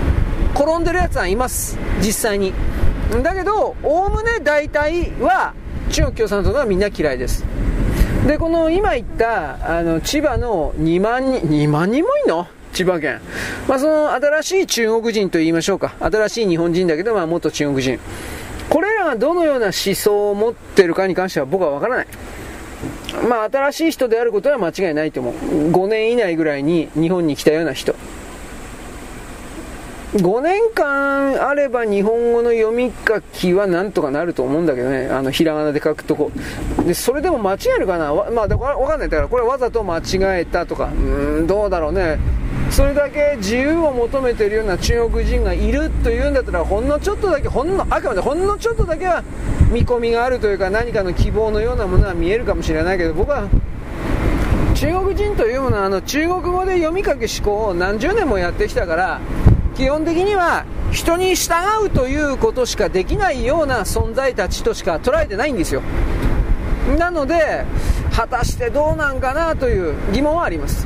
[0.55, 1.78] 転んでるやつはいます。
[1.99, 2.53] 実際に。
[3.22, 5.53] だけどおおむね大体は
[5.94, 7.46] 中国共産党がみんな嫌いです。
[8.26, 12.48] でこの今言ったあの千葉の2万人2万人もいいの？
[12.74, 13.22] 千葉県、
[13.68, 15.94] まあ、その新しい中国人と言いましょうか。
[16.00, 18.00] 新しい日本人だけど、まあ、元中国人。
[18.72, 22.08] これらがどのような思想を持ってるかに関しては僕は分からない。
[23.30, 25.34] まあ新しい人であることは間違いないと思う。
[25.72, 27.94] 5年以内ぐらいに日本に来たような人。
[30.14, 36.32] 5年間あれば日本語の読み書きはなんとかなると思うんだけどね、あのひらがなで書くとこ、
[36.86, 42.20] でそれでも間違えるかな、まあ、だから分かんない、だからこれわざと間違えたとか、うーん、どうだろうね、
[42.70, 49.24] それだけ自由を求めてるような中国人がいるというんだったら、ほんのちょっとだけ、ほんのあくまでほんのちょっとだけは
[49.72, 53.47] 見込みがあるというか、何かの希望のようなものは見えるかもしれないけど、僕は
[54.76, 59.22] 中国人というものはあの中国語で読み書き思考を何十年もやってきたから
[59.76, 65.82] 基本的には人に従うということしかできないような存在たちとしか捉えてないんですよ。
[66.98, 67.66] なので
[68.14, 70.86] 果たしてどうなんかなという疑問はあります。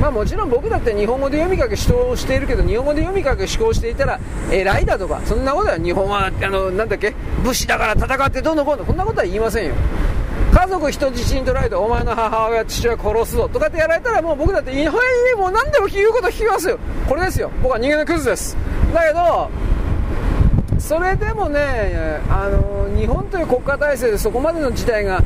[0.00, 4.20] まあもちろん僕だって日本語で読み書き思考しているけど日本語で読み書き思考していたら
[4.50, 7.14] 偉いだとかそんなことは日本はあのなんだっけ
[7.44, 9.74] 武士だから戦ってどうのこうのこんなことは言いませんよ。
[10.52, 16.78] 家族人質に取られてお前の母親父親殺すぞとかってやられたらもう僕だっていやもう何でも言うこと聞きますよ。
[17.08, 17.50] これですよ。
[17.62, 18.56] 僕は人間のクズです。
[18.92, 19.50] だけど
[20.78, 25.22] それでもねあの日本という国家体制でそこまでの事態が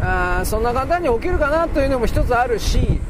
[0.00, 3.00] あそんな簡単に起きるかなというのも一つあるし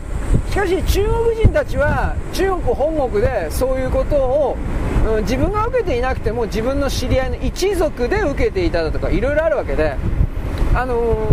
[0.50, 4.56] しかし中国人たちは中国本国でそういうことを、
[5.06, 9.96] うん、自分が受けていなくても自分の知り合いの一族で受けていただとかいろいろあるわけで
[10.74, 11.28] あの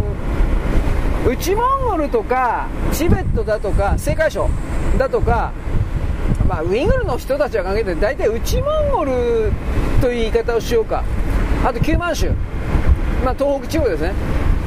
[1.26, 4.48] ー、内モンゴルとかチベットだとか青海省
[5.00, 5.52] だとか、
[6.48, 9.52] まあ、ウイグルの人たちは関係ない大体内モンゴル
[10.00, 11.04] という言い方をしようか。
[11.66, 12.32] あと九万州、
[13.24, 14.14] まあ、東北地方ですね。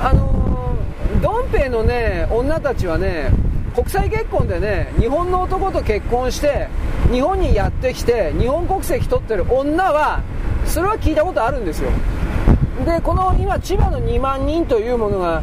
[0.01, 3.31] あのー、ドンペイのね女たちはね
[3.77, 6.69] 国際結婚でね日本の男と結婚して
[7.13, 10.21] 日本にやってきて日本国籍取ってる女は
[10.67, 11.91] それは聞いたことあるんですよ。
[12.85, 15.43] でこの今千葉の2万人というものが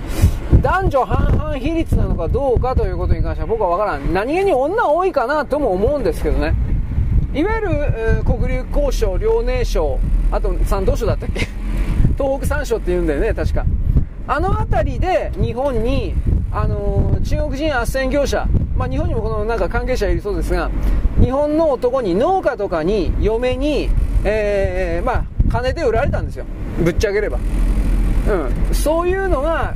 [0.61, 4.13] 男女半々比率なのかどうかということに関しては僕は分からん。
[4.13, 6.53] 何気に女多いかなとも思うんですけどね。
[7.34, 9.97] いわゆる、えー、黒竜交渉遼寧省
[10.29, 11.47] あと山東省だったっけ？
[12.21, 13.65] 東北三省って言うんだよね確か。
[14.27, 16.13] あの辺りで日本に、
[16.51, 18.45] あのー、中国人斡旋業者、
[18.77, 20.69] まあ、日本にもこのなんか関係者いるそうですが
[21.19, 23.89] 日本の男に農家とかに嫁に、
[24.23, 26.45] えー、まあ金で売られたんですよ。
[26.84, 27.38] ぶっちゃければ、
[28.30, 29.76] うん、そういうのが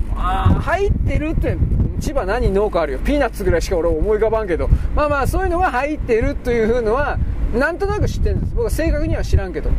[0.62, 1.58] 入ってるって
[2.00, 3.00] 千葉何農家あるよ。
[3.00, 4.70] ピーナッツぐらいしか俺思い浮かばんけど。
[4.96, 7.18] まあまあそういうのが入ってるというのは
[7.54, 8.56] なんとなく知ってるんです。
[8.56, 9.70] 僕は正確には知らんけど。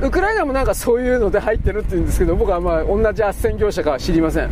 [0.00, 4.50] ウクライナもなんかそういうので入ってるって言うんですけど僕はまあ同じ斡旋業者かは知りません。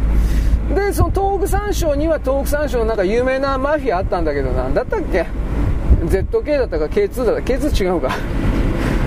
[0.75, 5.27] でその東北三省には東北三省のなんか有名なマフィアあったんだけど何だったっけ
[6.07, 8.11] ？ZK だったか K2 だった K2 違うか。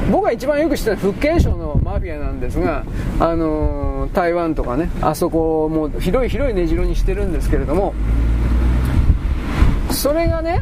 [0.10, 2.84] 僕が一番よく知ってる福建省のマフィアなんですが、
[3.20, 7.93] あのー、台湾とかねあそこも広い広い根城にしてるんですけれども
[9.91, 10.62] それがね、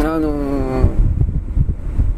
[0.00, 0.88] あのー、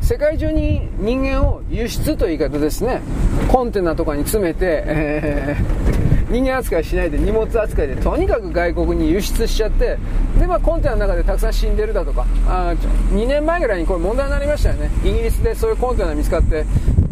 [0.00, 3.00] 世界中に人間を輸出という言い方ですね
[3.48, 9.98] コンテナとかに詰めて、えー人間扱いしないで荷物扱いでとにかく外国に輸出しちゃって
[10.38, 12.74] で、まあ、コンテナの中でたくさん死んでるだとかあ
[13.10, 14.90] 2年前ぐらいにこれ問題になりましたよね。
[15.02, 16.64] イギリスでそういうコンテナ見つかって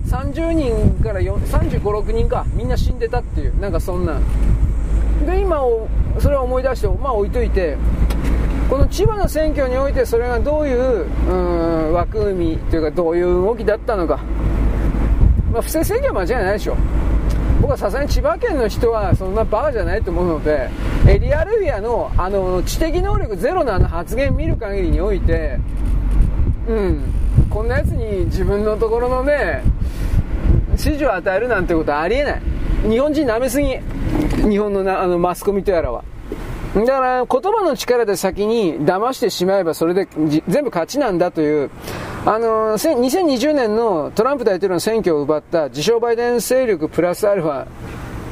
[0.06, 4.18] 30人から35、6人かみんな死んでたっていうなんかそんな
[5.26, 5.88] で今を
[6.18, 7.76] それを思い出してまあ置いといて
[8.68, 11.06] この千葉の選挙においてそれがどういう
[11.90, 14.18] う枠組みというかどういう動きだったのか、
[15.52, 16.76] まあ、不正選挙は間違いないでしょ。
[17.72, 20.68] はさすがに千葉県の人はそんなバカじゃないと思うので
[21.08, 25.58] エリアルビアのあの知的能力ゼロのあの発言見る限りにおいて
[26.68, 27.02] うん。
[27.48, 29.62] こんなやつに自分のところのね
[30.70, 32.42] 指示を与えるなんてことはありえない。
[32.88, 33.78] 日本人舐めすぎ。
[34.48, 36.04] 日本のなあのマスコミとやらは。
[36.74, 40.08] だから言葉の力で先に騙してしまえばそれで
[40.48, 41.70] 全部勝ちなんだという
[42.24, 47.66] あの2020年のトランプ大統領の選挙を奪った自称バイデン勢力プラスアルファいわ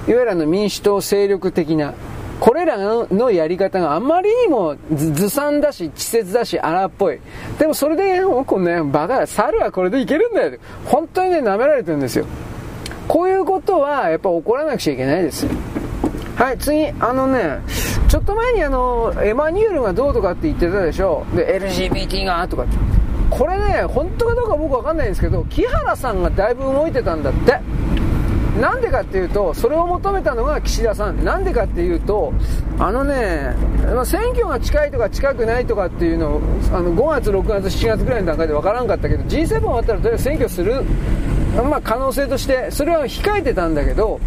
[0.06, 1.94] ゆるの民主党勢力的な
[2.40, 7.20] これらのやり方があまりにもずさんだし、稚拙だし、荒っぽい。
[7.58, 10.58] でもそれで、こね、バカ猿はこれでいけるんだよ。
[10.86, 12.24] 本当にね、舐められてるんですよ。
[13.06, 15.50] こういうことは、やっぱ起こらなくちゃいけないですよ。
[16.40, 17.58] はい、次、あのね、
[18.08, 21.26] ちょっと前にあの、エマニュエルがどうとかって言ってたでしょ。
[21.36, 22.78] で、LGBT がとかって。
[23.28, 27.60] これね、本当かどうか僕わかんないんですけど、木原さんがだいぶ動いてたんだって。
[28.58, 31.22] なんでかっていうと、それを求めたのが岸田さん。
[31.22, 32.32] なんでかっていうと、
[32.78, 33.54] あのね、
[34.06, 36.40] 選挙が近いとか近くないとかっていうのを、
[36.72, 40.84] あの5月、6月、7月ぐらいの段階でわからんかったけど、G7 終わったらとりあえず選挙する、
[41.68, 44.18] まあ、可能性として、それは控えてたんだけど、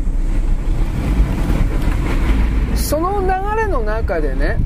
[2.94, 3.28] その流
[3.62, 4.58] れの中でね、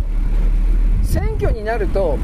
[1.03, 2.17] 選挙になると、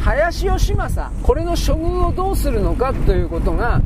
[0.00, 3.80] 林芳正、これの処遇をどうするのかということが、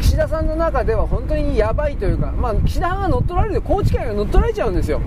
[0.00, 5.00] 岸田さんの中では本当にやばいというか、まあ、岸田派が乗っ取られる高知県が乗っ取られちゃうんですよ。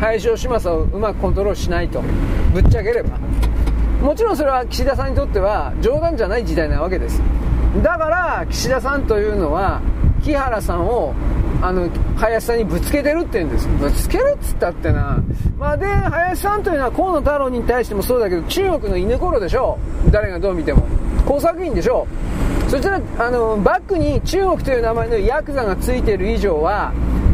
[0.00, 2.02] 林芳正をうまくコントロールしないと。
[2.54, 3.18] ぶっちゃければ。
[4.02, 7.20] もちろんそれは岸田さんにとっては冗談じゃない時代なわけです。
[7.82, 9.82] だから岸田さんというのは
[10.22, 11.14] 木原さんを
[11.60, 13.68] あの林さんにぶつけてるって言うんです。
[13.68, 15.18] ぶつけるっつったってな、
[15.58, 19.78] まあ、で林さんというのは河野太郎に対してもそうだけど中国の犬頃でしょ。
[20.10, 20.86] 誰がどう見ても。
[21.26, 22.06] 工作員でしょ。
[22.68, 26.92] そしたらあのバックに中国という名前のヤクザがついている以上は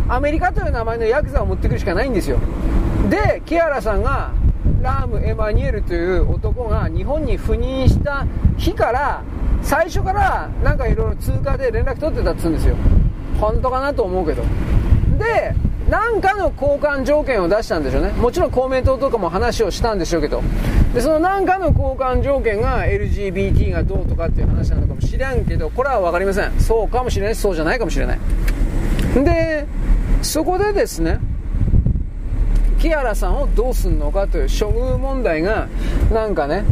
[0.08, 2.38] アメリカという名前のヤクザを持ってくるしかないんですよ。
[3.10, 4.32] で木原さんが
[4.80, 9.22] ラーム・エマニュエルという男が日本に赴任した日から
[9.62, 12.76] 最初からなんかいろいろ通過で連絡取ってたっつうんですよ。
[13.40, 14.42] 本当かなと思うけど。
[15.18, 15.54] で
[15.88, 18.10] 何かの交換条件を出したんでしょうね。
[18.12, 20.42] もちろん公明党とかも話をしたんでしょうけど。
[20.94, 26.52] でその何かの交換条件が LGBT がどうとかっていう話なのかもしれんけどこれは分かりません。
[26.58, 27.34] そうかもしれない。
[27.34, 28.18] そうじゃないかもしれない。
[29.14, 29.66] で
[30.22, 31.20] そこでですね
[32.78, 35.68] 木原さんをどうすんのかという処遇問題が
[36.12, 36.64] なんかね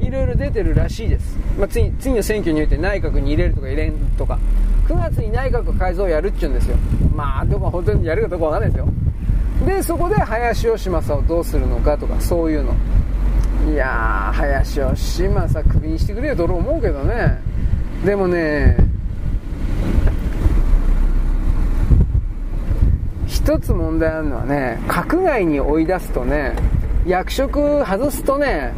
[0.00, 4.38] いろいろ出てるらしいです、まあ、次次の選挙において内閣に入れるとか入れんとか。
[4.88, 6.76] 9月に内閣改造をやるっちゅうんですよ。
[7.14, 8.88] まあどこ本当にやるかどうかわかんないですよ。
[9.66, 12.74] でそこで林芳正をどうするのかとかそういうの。
[13.72, 17.40] いやー林芳正クビにしてくれよと思うけどね。
[18.04, 18.76] でもね
[23.26, 26.54] 一つ問題あるのはね閣外に追い出すとね
[27.06, 28.72] 役職外すとね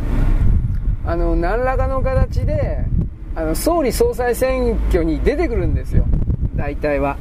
[1.06, 2.84] あの何らかの形で
[3.36, 6.06] あの総理総裁選挙に出てくるんですよ。
[6.54, 7.16] 大体は。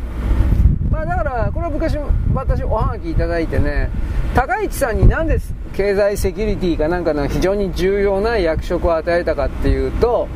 [0.91, 1.97] まあだからこれは昔
[2.33, 3.89] 私おはがきいただいてね
[4.35, 10.27] 高市さんに何です経済セキュリティかなんかの非常に重要な役職を与えたかっていうと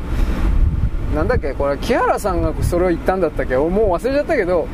[1.14, 4.66] なんだっけこれ木原さんがそれを言ったんだったっけもう忘れちゃったけど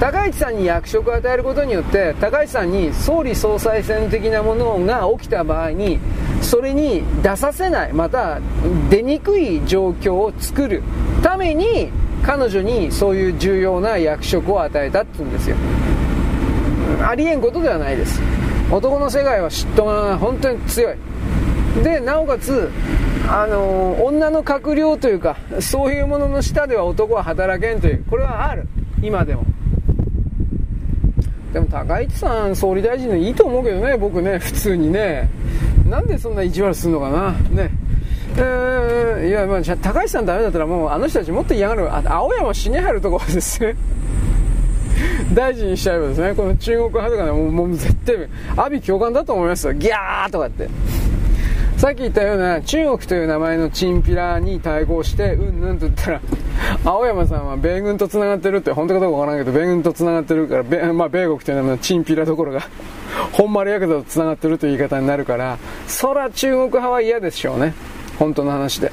[0.00, 6.00] 高市さんに役職を与えることによって高市さんに総理総裁選的なものが起きた場合に
[6.42, 8.40] それに出させないまた
[8.90, 10.82] 出にくい状況を作る
[11.22, 11.90] ために
[12.22, 15.56] 彼女にそういう重要な役職を与えたって言うんですよ。
[17.06, 18.20] ありえんことではないです。
[18.70, 20.96] 男の世界は嫉妬が本当に強い。
[21.82, 22.70] でなおかつ
[23.28, 28.66] あの女の閣僚というかそういうものの下では男は働けんというこれはある。
[29.02, 29.44] 今でも。
[31.54, 35.30] でも高市さん総理大臣のいいと思うけどね僕ね普通にね。
[35.88, 37.30] なんでそんな意地悪するのかな。
[37.30, 37.70] ね。
[38.36, 41.94] えー、いや、まあ、高市さんダメだったらもうあの人たちもっと嫌がる。
[41.94, 43.62] あ青山茂春とかです。
[43.62, 43.76] ね
[45.32, 46.34] 大臣にしちゃえばですね。
[46.34, 48.16] この中国派とかねもうもう絶対
[48.56, 49.74] 阿鼻共感だと思いますよ。
[49.74, 50.68] ギャーとかって。
[51.76, 56.20] さっき言ったような中国という名前のチンピラに対抗してうんぬんと言ったら
[56.84, 62.62] 青山さんは米軍と繋がってるって本当かどうかわからんけど米軍と繋がってるから米,、まあ、米国という名前のチンピラどころが
[63.32, 67.74] 本丸ヤクザと繋がってるという言い方になるからそら中国派は嫌でしょうね
[68.18, 68.92] 本当の話で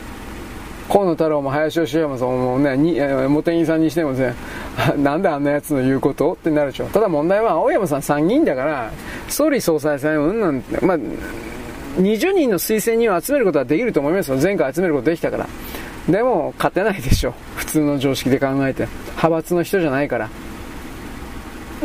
[0.92, 4.36] 河野太郎も林芳山さんもね、茂木さんにしてもね、
[5.02, 6.88] なんであんなやつの言うことってなるでしょう。
[6.90, 8.92] ただ問題は青山さん参議院だから、
[9.30, 10.98] 総理総裁選うんなんて、まあ、
[11.98, 14.38] 20人の推薦人を集めることはできると思いますよ。
[14.42, 15.48] 前回集めることできたから。
[16.12, 17.34] でも、勝てないでしょ。
[17.56, 18.88] 普通の常識で考えて。
[19.12, 20.30] 派閥の人じゃないから。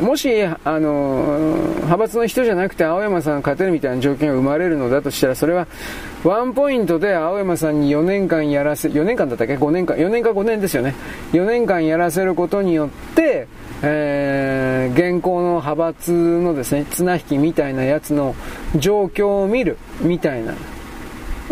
[0.00, 5.66] もし、あの派閥の人じゃなくて青山さんが勝てるみたいな条件が生まれるのだとしたら、それは、
[6.22, 10.94] ワンポイントで青山さんに4年間やらせ、4年間だったっけ ?5 年間、4年か5年ですよね。
[11.32, 13.46] 4年間やらせることによって、
[13.82, 18.34] えー、現行の派閥のですね、綱引きみたいなやつの
[18.76, 20.52] 状況を見る、みたいな。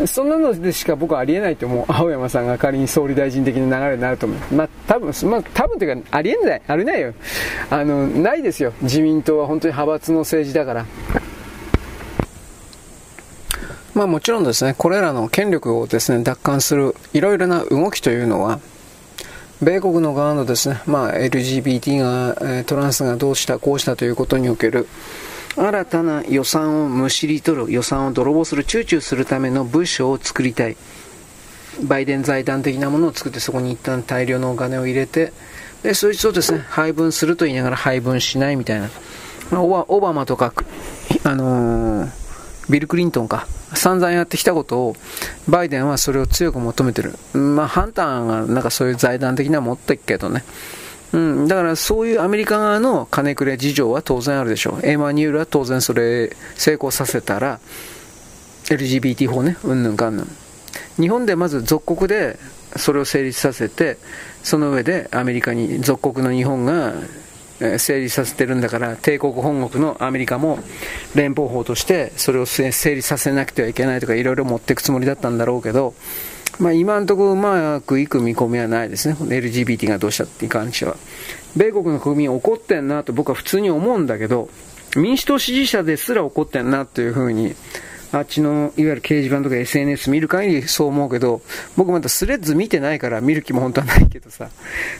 [0.07, 1.85] そんなのでしか僕はありえないと思う。
[1.89, 4.55] 青山さんが仮に総理大臣的な流れになると思う。
[4.55, 6.63] まあ、多分、まあ、多分というか、ありえない。
[6.67, 7.15] ありえないよ。
[7.71, 8.73] あの、ないですよ。
[8.83, 10.87] 自民党は本当に派閥の政治だから。
[13.95, 18.59] まあもちろんですね、これらの権力をですね、奪還するいろいろな動きというのは、
[19.63, 24.89] 米国の側のですね、まあ LGBT が、トランスがどうした、こうしたということにおける、
[25.57, 30.77] 新たな予算をむしり取る、予算を泥棒する、躊躇するための部署を作りたい。
[31.83, 35.33] バイデン財団的なものを作ってそこに一旦大量のお金を入れて
[35.83, 36.65] でそいつをですね。
[36.69, 38.91] 配分すると言いながら配分しないみたいな、
[39.61, 40.53] オバマとか、
[41.25, 42.11] あのー、
[42.71, 44.97] ビル・クリントンか散々やってきたことを
[45.49, 50.45] バイデンはそれを強く求めてる、まあ、ハンターがなんかそういう財団的な持ってっけどね。
[51.15, 54.87] うん、だからそういうアメリカ側の金くれ事情は当然あるでしょう。
[54.87, 57.61] エマニュールは当然それ成功させたら、
[58.65, 60.29] LGBT 法ね、うんぬんかんぬん。
[60.99, 62.37] 日本でまず属国で
[62.77, 63.97] それを成立させて、
[64.43, 66.95] その上でアメリカに、属国の日本が
[67.79, 70.59] 成立させてるんだから、帝国本国のアメリカも
[71.15, 75.95] 連邦法としてそれを成立させなくてはいけないとかいろいろ持っていくつもりだったんだろうけど、
[76.59, 80.97] まあ、今のところうまくいく見込みはないですね、LGBT がどうしたって関しては。
[81.57, 84.49] 米国の国民怒ってんなと僕は普通に思うんだけど、
[84.97, 87.55] 民主党支持者ですら怒ってんなというふうに
[88.13, 91.43] あっちのいわゆる掲示板とか SNS 見る限りそう思うけど、
[91.77, 94.49] 僕まだスレッズ見てないから見る気も本当はないけどさ、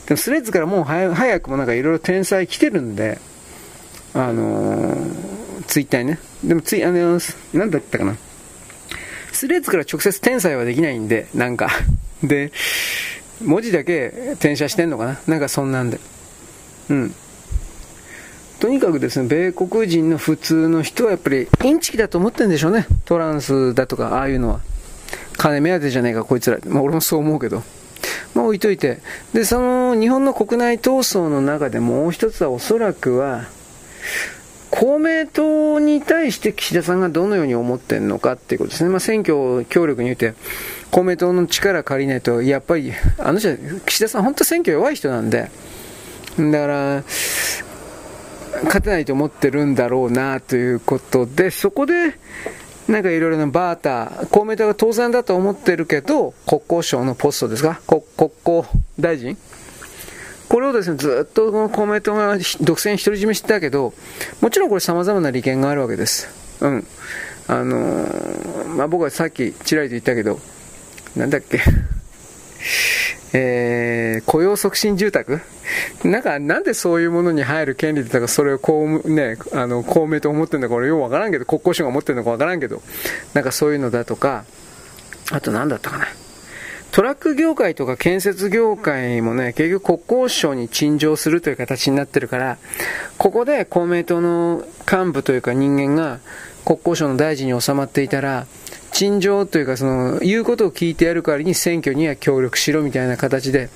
[0.07, 3.19] でもスレッズからもう早くもなんかいろいろ天才来てるんで、
[4.13, 6.19] あのー、ツイッターにね。
[6.43, 8.17] でもツイ、あのー、なんだったかな。
[9.35, 11.69] スレッズから直接転載はできないんで、なんか。
[12.23, 12.51] で、
[13.43, 15.19] 文字だけ転写してんのかな？
[15.27, 15.99] なんかそんなんで。
[16.89, 17.15] うん。
[18.59, 22.87] とにかくですね、米国人の普通の人はやっぱりインチキだと思ってるんでしょうね。
[23.03, 24.61] トランスだとか、ああいうのは。
[25.37, 26.57] 金目当てじゃねえか、こいつら。
[26.65, 27.61] まあ俺もそう思うけど。
[28.33, 28.99] まあ置いといて。
[29.33, 33.45] で、その日本の国内闘争の中でもう一つはおそらくは、
[34.71, 38.89] 公明党に対して岸田さんがどのように思ってるのかっていうことですね。
[38.89, 40.33] まあ選挙協力に言って、
[40.91, 43.55] 公明党の力借りないと、やっぱり、あの人、
[43.85, 45.49] 岸田さん本当選挙弱い人なんで、
[46.37, 47.03] だから、
[48.63, 52.17] 勝てないと思ってるんだろうなということで、そこで、
[52.87, 57.81] なんかいろいろなバーター、公明党が当然だと思ってるけど、国交省のポストですか？
[57.87, 58.03] 国
[58.45, 58.63] 交
[58.99, 59.37] 大臣？
[60.49, 63.93] これをですね、ずっとこの公明党が独占独り占めしてたけど、
[64.41, 66.29] もちろんこれ様々な利権があるわけです。
[66.61, 66.87] うん。
[67.47, 70.39] あのー、まあ、僕はさっきちらりと言ったけど、
[71.15, 71.59] なんだっけ
[73.37, 75.41] えー、雇用促進住宅
[76.03, 82.81] なんか、なんでそういうものに入る権利だとか、それを公,、ね、あの公明党思ってるのか、俺ようわからんけど、国交省が持ってるのかわからんけど、
[83.33, 84.45] なんかそういうのだとか、
[85.31, 86.07] あと何だったかな。
[86.95, 92.57] トラック業界とか建設業界もね、結局国交省に陳情するという形になってるから、
[93.17, 96.19] ここで公明党の幹部というか人間が
[96.63, 98.47] 国交省の大臣に収まっていたら、
[98.93, 103.67] 陳情というかその言うことを聞いてやる代わりに選挙には協力しろみたいな形で、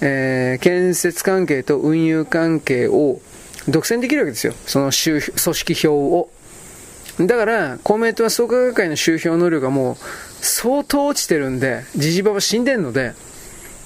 [0.00, 3.18] えー、建設関係と運輸関係を
[3.66, 4.52] 独占できるわけですよ。
[4.66, 6.30] その組織票を。
[7.18, 13.14] だから、公明党は創価学会の集票能力がもう相当落ちてるんで、じじばば死んでるので、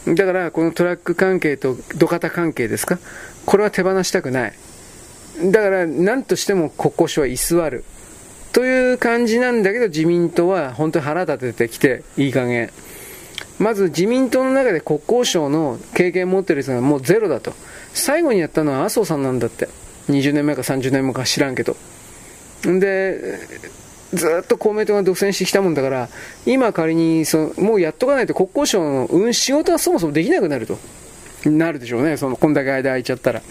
[0.06, 2.98] だからこのトラック関係と土方関係ですか？
[3.46, 4.54] これは手放したくない。
[5.50, 7.84] だから何としても国交省は居座る。
[8.52, 12.70] という感じなんだけど自民党は本当に腹立ててきていい加減。
[13.58, 17.52] まず自民党の中で国交省の経験を持ってる人がもうゼロだと。
[17.92, 19.68] 最後にやったのは麻生さんなんだって。
[20.08, 21.76] 20年前か30年前か知らんけど。
[22.62, 23.38] で、
[24.14, 26.08] ずっと公明党が独占してきたもんだから、
[26.46, 30.78] 今仮にその、もうやっとかないと国交省の、うん、仕事はそもそもできなくなると。
[31.44, 32.16] なるでしょうね。
[32.16, 33.42] その、こんだけ間空いちゃったら。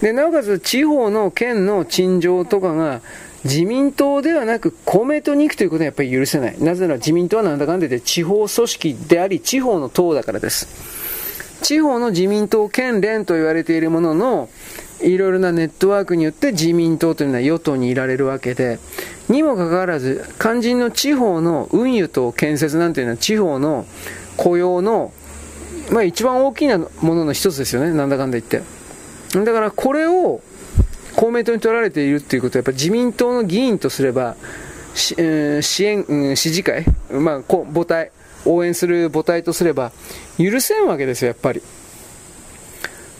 [0.00, 3.02] で、なおかつ地方の県の陳情とかが、
[3.44, 6.56] 自民党ではなく公明党に行くということはやっぱり許せない。
[6.60, 10.68] なぜなら自民党はなんだかんだで地方組織であり、地方の党だからです。
[11.62, 14.48] 地方の自民党県連と言われているものの、
[15.02, 18.78] いろいろなネットワークによって自民党というのは与党にいられるわけで、
[19.28, 23.86] にもかかわらず、肝心の地方の運輸と建設なんていうのは地方の
[24.36, 25.12] 雇用の、
[25.90, 28.62] まあ一番大きなものの一つですよね、なんだかんだ言って。
[29.32, 30.40] だからこれを
[31.16, 34.36] 公明党に取られているっていうことは、やっぱ自民党の議員とすれば、
[34.94, 38.10] 支援、うん、支持会、まあ、母体、
[38.44, 39.92] 応援する母体とすれば、
[40.38, 41.62] 許せんわけですよ、やっぱり。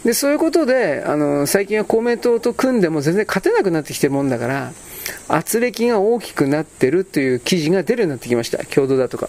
[0.04, 4.72] で、そういうことで、あの、最近は公明党と組んでも全然勝てなくなってきてるもんだから、
[5.28, 8.64] 圧力が大きくなってるという記事が出るようになってきました。
[8.64, 9.28] 共同だとか。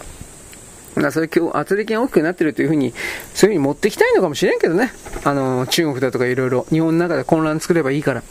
[0.94, 2.94] だそれ今日圧力が大きくなってるというふうに、
[3.34, 4.92] そういうふうに持ってきたいのかもしれんけどね。
[5.24, 8.22] あの、中国だとかいろいろ、日本の中で混乱作ればいいから。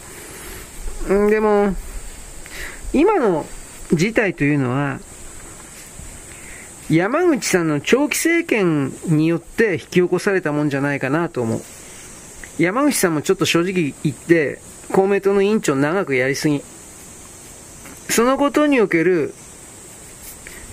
[1.13, 1.75] んでも、
[2.93, 3.45] 今の
[3.93, 4.99] 事態というのは、
[6.89, 11.61] 山口さんの長期政権によって引き起こされたもんじゃないかなと思う。
[12.61, 14.59] 山口さんもちょっと正直言って、
[14.91, 16.61] 公明党の委員長長くやりすぎ。
[18.07, 19.33] そのことにおける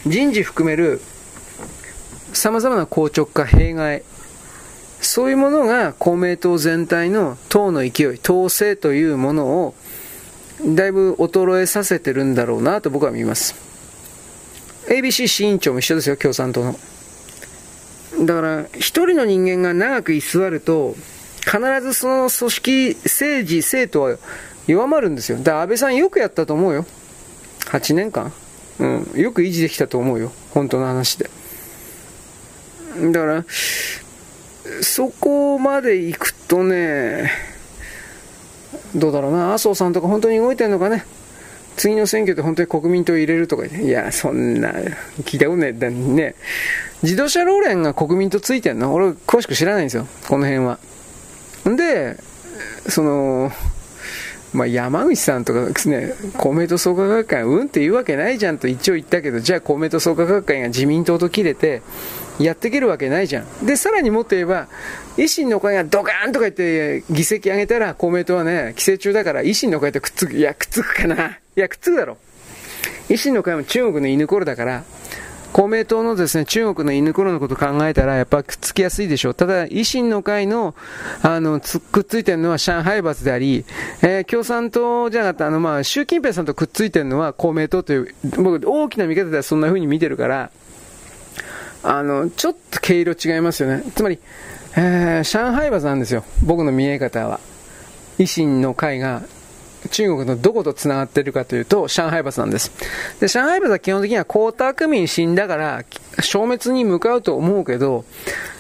[0.05, 1.01] 人事含める
[2.35, 4.03] 様々な硬直化、弊害、
[5.01, 9.75] そういうものが公明党全体の党の勢い、党勢というものを
[10.63, 13.55] だいぶ衰えさせてるんだろうなと僕は見ます。
[14.89, 16.79] ABC 市委員長も一緒ですよ、共産党の。
[18.27, 20.95] だから、一人の人間が長く居座ると、
[21.51, 24.19] 必ずその組織、政治、政党は
[24.67, 25.39] 弱まるんですよ。
[25.39, 26.85] だから安倍さんよくやったと思うよ。
[27.71, 28.33] 8年間。
[28.79, 29.11] うん。
[29.15, 30.31] よく維持できたと思うよ。
[30.51, 31.31] 本当の話で。
[33.01, 33.45] だから、
[34.83, 37.31] そこまで行くとね、
[38.95, 41.07] どうだろうな、麻生さんとか本当に動いてんのかね。
[41.77, 44.73] 次の選挙で本当に国民党入れるとか言っていや、そんな、
[45.23, 45.91] 聞いたことねえ。
[45.91, 46.35] ね、
[47.03, 48.93] 自動車労連が国民党ついてんの？
[48.93, 50.07] 俺、詳しく知らないんですよ。
[50.29, 50.79] この辺は。
[51.69, 52.17] んで、
[52.89, 53.53] その、
[54.53, 61.83] まあ、山口さんとかですね、公明党創価学会、うんって言うわけないじゃんと一応言ったけど、じゃあ公明党創価学会が自民党と切れて、
[62.39, 63.67] やっていけるわけないじゃん。
[63.67, 64.69] で、さらにもっと言えば、
[65.17, 70.35] 維新の会がドカーンとか言って議席上げたら公明党はね、規制中だから維新の会とくっつく。
[70.35, 71.39] いや、くっつくかな。
[71.57, 72.17] いや、くっつくだろ。
[73.09, 74.85] 維新の会も中国の犬頃だから、
[75.53, 79.35] 公明党のですね、中国の犬頃のことを考えたら、やっぱくっつきやすいでしょう。
[79.35, 80.75] ただ、維新の会の、
[81.23, 83.65] あの、くっついてるのは上海閥であり、
[84.03, 90.51] えー、共産党じゃなかった、あの、まあ、習近平さんとくっついてるのは公明党という、僕、大きな見方ではそんな風に見てるから、
[91.83, 93.83] あの、ちょっと毛色違いますよね。
[93.95, 94.19] つまり、
[94.77, 96.25] えー、上海閥なんですよ。
[96.45, 97.41] 僕の見え方は。
[98.19, 99.23] 維新の会が
[99.89, 102.73] 中国のどこと繋がっているかというと、上海閥なんです。
[103.21, 105.85] で、上海閥は基本的には江沢民死んだから
[106.21, 108.05] 消滅に向かうと思うけど、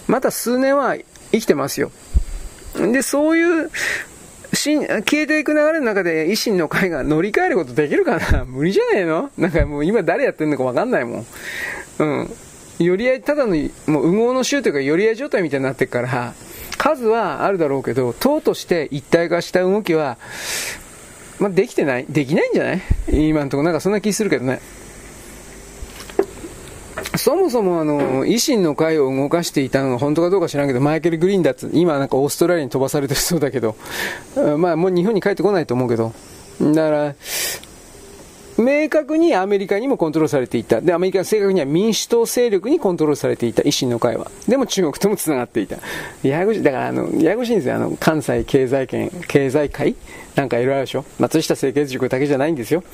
[0.06, 0.96] また数年は
[1.32, 1.90] 生きてますよ。
[2.74, 3.70] で、そういう
[4.52, 8.44] 消えていく流れの中で維新の会が乗り換えることできるかな？
[8.48, 9.30] 無理じゃねえの？
[9.36, 11.26] なんかもう今誰やってんのかわかんないもん。
[11.98, 12.30] うん。
[12.78, 13.56] 寄り合い、ただの、
[13.86, 16.34] もう、右合の州というか、寄り合い状態みたいになってるから、
[16.76, 20.16] 数はあるだろうけど、党として一体化した動きは、
[21.38, 22.80] まあ、できてないできないんじゃない？
[23.10, 23.64] 今のところ。
[23.64, 24.60] なんかそんな気するけどね。
[27.16, 33.76] そもそもあの、維新の会を動かしていたのが本当かどうか知らんけど、マイケル・グリーンだって、今なんかオーストラリアに飛ばされてるそうだけど、
[34.56, 36.12] まあもう日本に帰ってこないと思うけど、
[36.60, 37.14] だから、
[38.58, 40.80] 明確にアメリカにもコントロールされていた。
[40.80, 44.30] で、アメリカは正確には民主党勢力にコントロールされていた、維新の会は。
[44.48, 45.76] でも中国とも繋がっていた。
[46.22, 47.76] ややこしい、だからあの、ややこしいんですよ。
[47.76, 49.94] あの、関西経済圏、経済界？
[50.34, 51.04] なんかいろいろあるでしょ？
[51.18, 52.84] 松下清潔塾だけじゃないんですよ。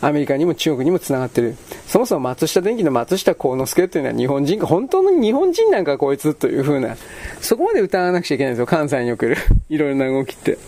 [0.00, 1.56] アメリカにも中国にも繋がってる。
[1.86, 6.96] そもそも松下電機の松下幸之助っていうのは日本人か、本当の日本人なんかこいつという風な、
[7.40, 8.66] そこまで疑わなくちゃいけないんですよ。
[8.66, 9.36] 関西における
[9.68, 10.58] いろいろな動きって。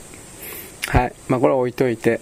[0.86, 1.12] はい。
[1.28, 2.20] まあこれは置いといて。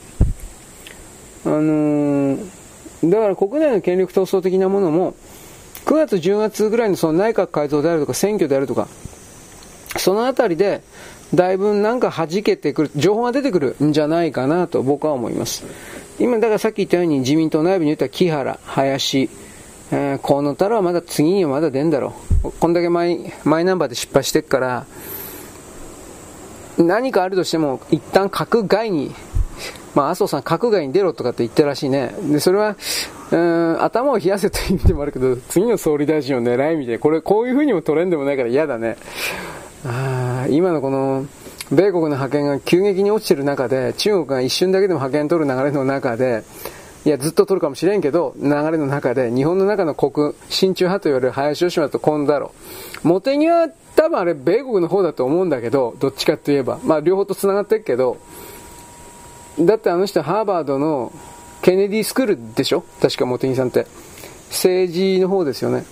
[1.46, 2.66] あのー
[3.04, 5.14] だから国内の権力闘争的なものも、
[5.84, 8.88] 9月、10月ぐらいのその内閣改造であるとか選挙であるとか、
[9.98, 10.82] そのあたりで、
[11.34, 15.64] だいぶなんか弾けてくる、情報が出てくるんじゃないかなと僕は思います。
[16.18, 19.28] 今、だからさっき言ったように自民党内部に言った木原、林、
[19.92, 22.14] えー、河野太郎はまだ次にはまだ出んだろ
[22.44, 22.52] う。
[22.52, 24.86] こんだけマイマイナンバーで失敗してっから、
[26.78, 29.14] 何かあるとしても、一旦閣外に
[29.96, 32.14] まあ、麻生さん、閣外に出ろとかって言ったらしいね。
[32.30, 32.76] で、それは、
[33.32, 38.98] うん、頭を冷やせという意味でもあるけど、次の総理大臣を狙いみたいな、これ、こういう風にも取れんでもないから嫌だね。
[39.86, 41.26] あ今のこの、
[41.72, 46.44] 米国の覇権が急激に落ちてる中で、中国が一瞬だけでも覇権取る流れの中で、
[47.06, 52.52] いや、ずっと取るかもしれんけど、流れの中で、日本の中の国、親中派と言われる林芳正と近だろ
[53.02, 53.08] う。
[53.08, 56.78] 茂木は多分あれ、米国の方だと思うんだけど、どっちかといえば。
[56.84, 58.18] まあ、両方と繋がってるけど、
[59.60, 61.12] だってあの人ハーバードの
[61.62, 62.84] ケネディスクールでしょ？
[63.00, 63.86] 確か茂木さんって。
[64.48, 65.84] 政治の方ですよね。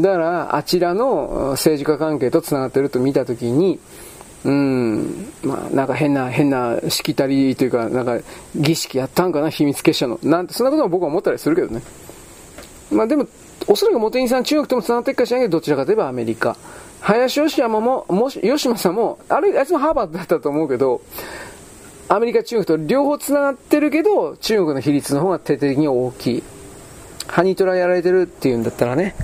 [0.00, 3.80] だから、あちらの政治家関係と繋がってると見たときに、
[4.44, 8.18] うん、まあ、なんか変な、変なしきたりというか、なんか
[8.54, 10.20] 儀式やったんかな、秘密結社の。
[10.22, 11.82] なんて、そんなことも僕は思ったりするけどね。
[12.92, 13.26] まあでも、
[13.66, 16.56] おそらく茂木さん中国とも繋がってるかしらんけど、どちらかといえばアメリカ。
[17.00, 21.00] 林芳山も、もし、吉間さんも、あれ、あいつもハーバードだったと思うけど、
[22.08, 26.42] アメリカ、中国と両方繋がってるけど、中国の比率の方が徹底的に大きい。
[27.26, 29.14] ハニートラやられてるっていうんだったらね。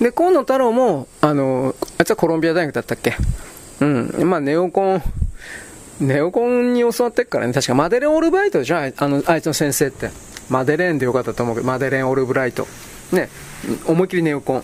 [0.00, 3.14] で、河野太郎も、あの、あいつはコロンビア大学だったっけ？
[3.80, 4.28] うん。
[4.28, 5.02] まあ、ネオコン、
[6.00, 7.52] ネオコンに教わってっからね。
[7.52, 8.76] 確かマデレン・オルブライトでしょ？
[8.78, 10.10] あの、あいつの先生って。
[10.50, 12.66] マデレーンでよかったと思うけど、マデレン・オルブライト。
[13.12, 13.28] ね。
[13.86, 14.62] 思いっきりネオコン。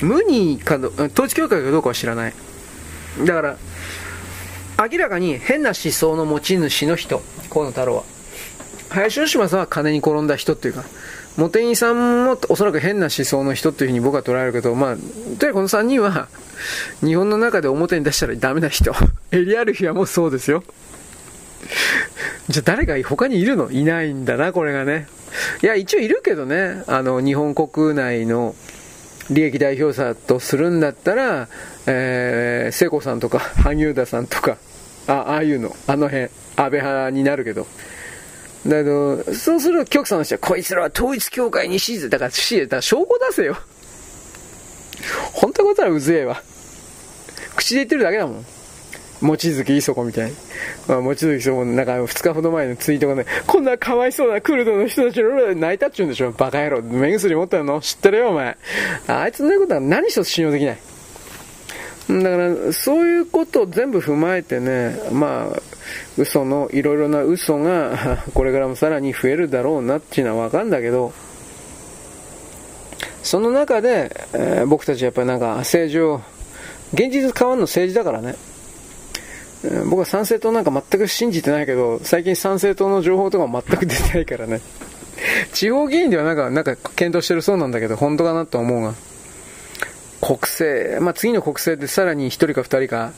[0.00, 2.32] 無にかど、統一教会かどうかは知らない。
[3.24, 3.56] だから、
[4.80, 7.20] 明らかに変な思想の持ち主の人、
[7.50, 8.04] 河野太郎は。
[8.88, 10.84] 林芳正は金に転んだ人っていうか、
[11.36, 16.28] 茂木さんもおそらく変な思想の人っていうふうに僕は捉えるけど、まあ、とにかくこの3人は、
[17.04, 18.92] 日本の中で表に出したらダメな人。
[19.32, 20.64] エリアルフィアもそうですよ。
[22.48, 23.70] じゃあ誰か他にいるの？
[23.70, 25.08] いないんだな、これがね。
[25.62, 28.54] いや、一応いるけどね、あの、日本国内の
[29.30, 31.48] 利益代表者とするんだったら、
[31.86, 34.56] えー、聖子さんとか、萩生田さんとか、
[35.10, 37.66] あ、ああいうの、あの辺、安倍派になるけど。
[38.66, 43.56] だけど、そうすると局さんの人は、こいつらは統一教会に支持だから、支持だから証拠出せよ。
[45.32, 46.42] 本当のことはうぜえわ。
[47.56, 48.44] 口で言ってるだけだもん。
[49.22, 50.36] 望月磯子みたいに。
[50.86, 56.32] まあ、望月磯子なんか2日ほど前のツイートがね、こんなかわいそうなクルドの人たちの泣いたっちゅうんでしょ。
[56.32, 56.82] バカ野郎。
[56.82, 57.80] 目薬持ってるの？
[57.80, 58.56] 知ってるよ、お前。
[59.08, 60.78] あいつの言うことは何一つ信用できない。
[62.18, 65.62] だから、そういうことを全部踏まえてね、まあ、
[66.18, 71.12] 嘘の、いろいろな嘘が、 これからもさらに増えるだろうなっていうのはわかるんだけど、
[73.22, 76.20] その中で、えー、僕たちやっぱりなんか政治を、
[76.92, 78.34] 現実変わるの政治だからね。
[79.90, 84.60] 僕は参政党なんか全く信じてないけど、最近参政党の情報とか全く出てないからね。
[85.52, 88.94] 地方議員ではなんか、なんか検討してるそうなんだけど、本当かなと思うが。
[90.30, 93.12] 国政、まあ、次の国政でさらに1人か2人か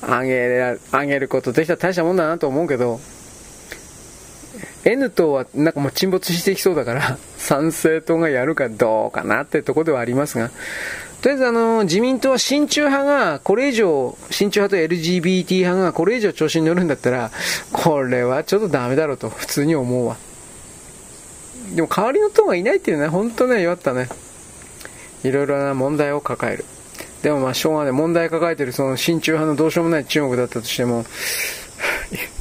[0.00, 3.00] 上げ上げることできたら大したもんだなと思うけど、
[4.84, 10.50] N 党はなんかもう沈没していきそうだから、 参政党がやるかどうかなってとこではありますが、
[11.20, 17.30] とりあえずあの、自民党は親中派がこれ以上、親中派と LGBT 派がこれ以上調子に乗るんだったら、
[17.72, 20.16] これはちょっとダメだろうと普通に思うわ。
[21.74, 24.08] でも代わりの党がいないっていうのは本当ね、弱ったね。
[25.24, 26.64] いろいろな問題を抱える。
[27.22, 27.92] でもまあ、しょうがない。
[27.92, 31.04] 問題抱えてるその親中派のどうしようもない中国だったとしても、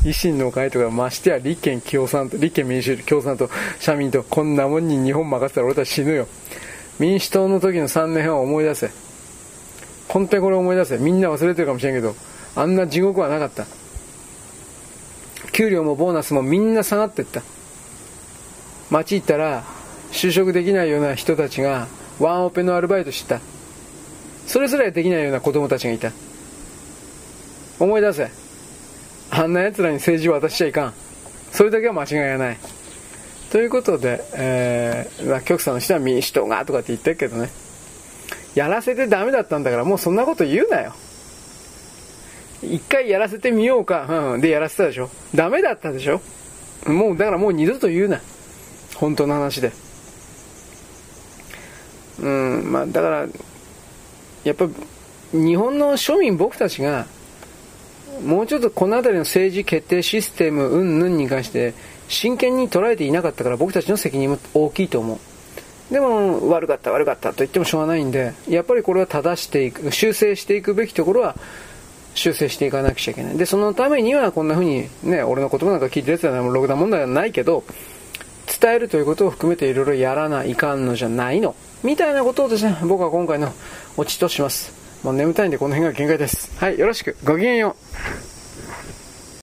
[0.04, 3.50] 維新の会とか、ましてや立憲共産党、立憲民主共産党、
[3.80, 6.28] 社民党、こんなもんに日本任せたら俺たち死ぬよ。
[7.00, 8.92] 民主党の時の3年半を思い出せ。
[10.08, 10.98] 本当にこれ思い出せ。
[10.98, 12.16] みんな忘れてるかもしれんけど、
[12.56, 13.66] あんな地獄はなかった。
[15.52, 17.42] 給料もボーナスもみんな下がってった。
[18.90, 19.64] 街行ったら、
[20.12, 21.88] 就職できないような人たちが、
[22.20, 23.42] ワンオペのアルバイトしてた。
[24.48, 26.12] それすらできないような子供たちがいた。
[27.80, 28.30] 思い出せ。
[29.30, 30.94] あんな奴らに政治を渡しちゃいかん。
[31.52, 32.58] それだけは間違いがない。
[33.52, 37.50] ということで、えー、局さんの人は民主党がとかって言ってるけどね。
[38.56, 40.94] やらせてダメだったんだからもうそんなこと言うなよ。
[42.64, 44.34] 一回やらせてみようか。
[44.34, 44.42] うん。
[44.42, 45.10] でやらせたでしょ。
[45.36, 46.22] ダメだったでしょ。
[46.88, 48.20] もう、だからもう二度と言うな。
[48.96, 49.72] 本当の話で。
[52.20, 53.28] うん、まあだから、
[54.44, 54.68] やっぱ
[55.32, 57.06] 日本の庶民僕たちが、
[58.26, 61.74] もうちょっとこの辺りの政治決定システム云々に関して
[62.08, 65.20] 真剣に捉えていなかったから僕たちの責任も大きいと思う。
[65.94, 71.36] でも悪かった悪かったと言ってもしょうがないんで、やっぱりこれは正していく、修正していくべきところは
[72.14, 73.38] 修正していかなくちゃいけない。
[73.38, 77.64] で、そのためにはこんな風にね、俺の言葉なんか聞いてるやつはログダ問題はないけど、
[78.48, 81.56] 伝えるということを含めていろいろやらないかんのじゃないの。
[81.84, 83.54] みたいなことをですね、僕は今回の
[83.98, 84.74] オチとします。
[85.04, 86.58] もう眠たいんでこの辺が限界です。
[86.60, 87.16] はい、よろしく。
[87.24, 88.27] ごきげんよう。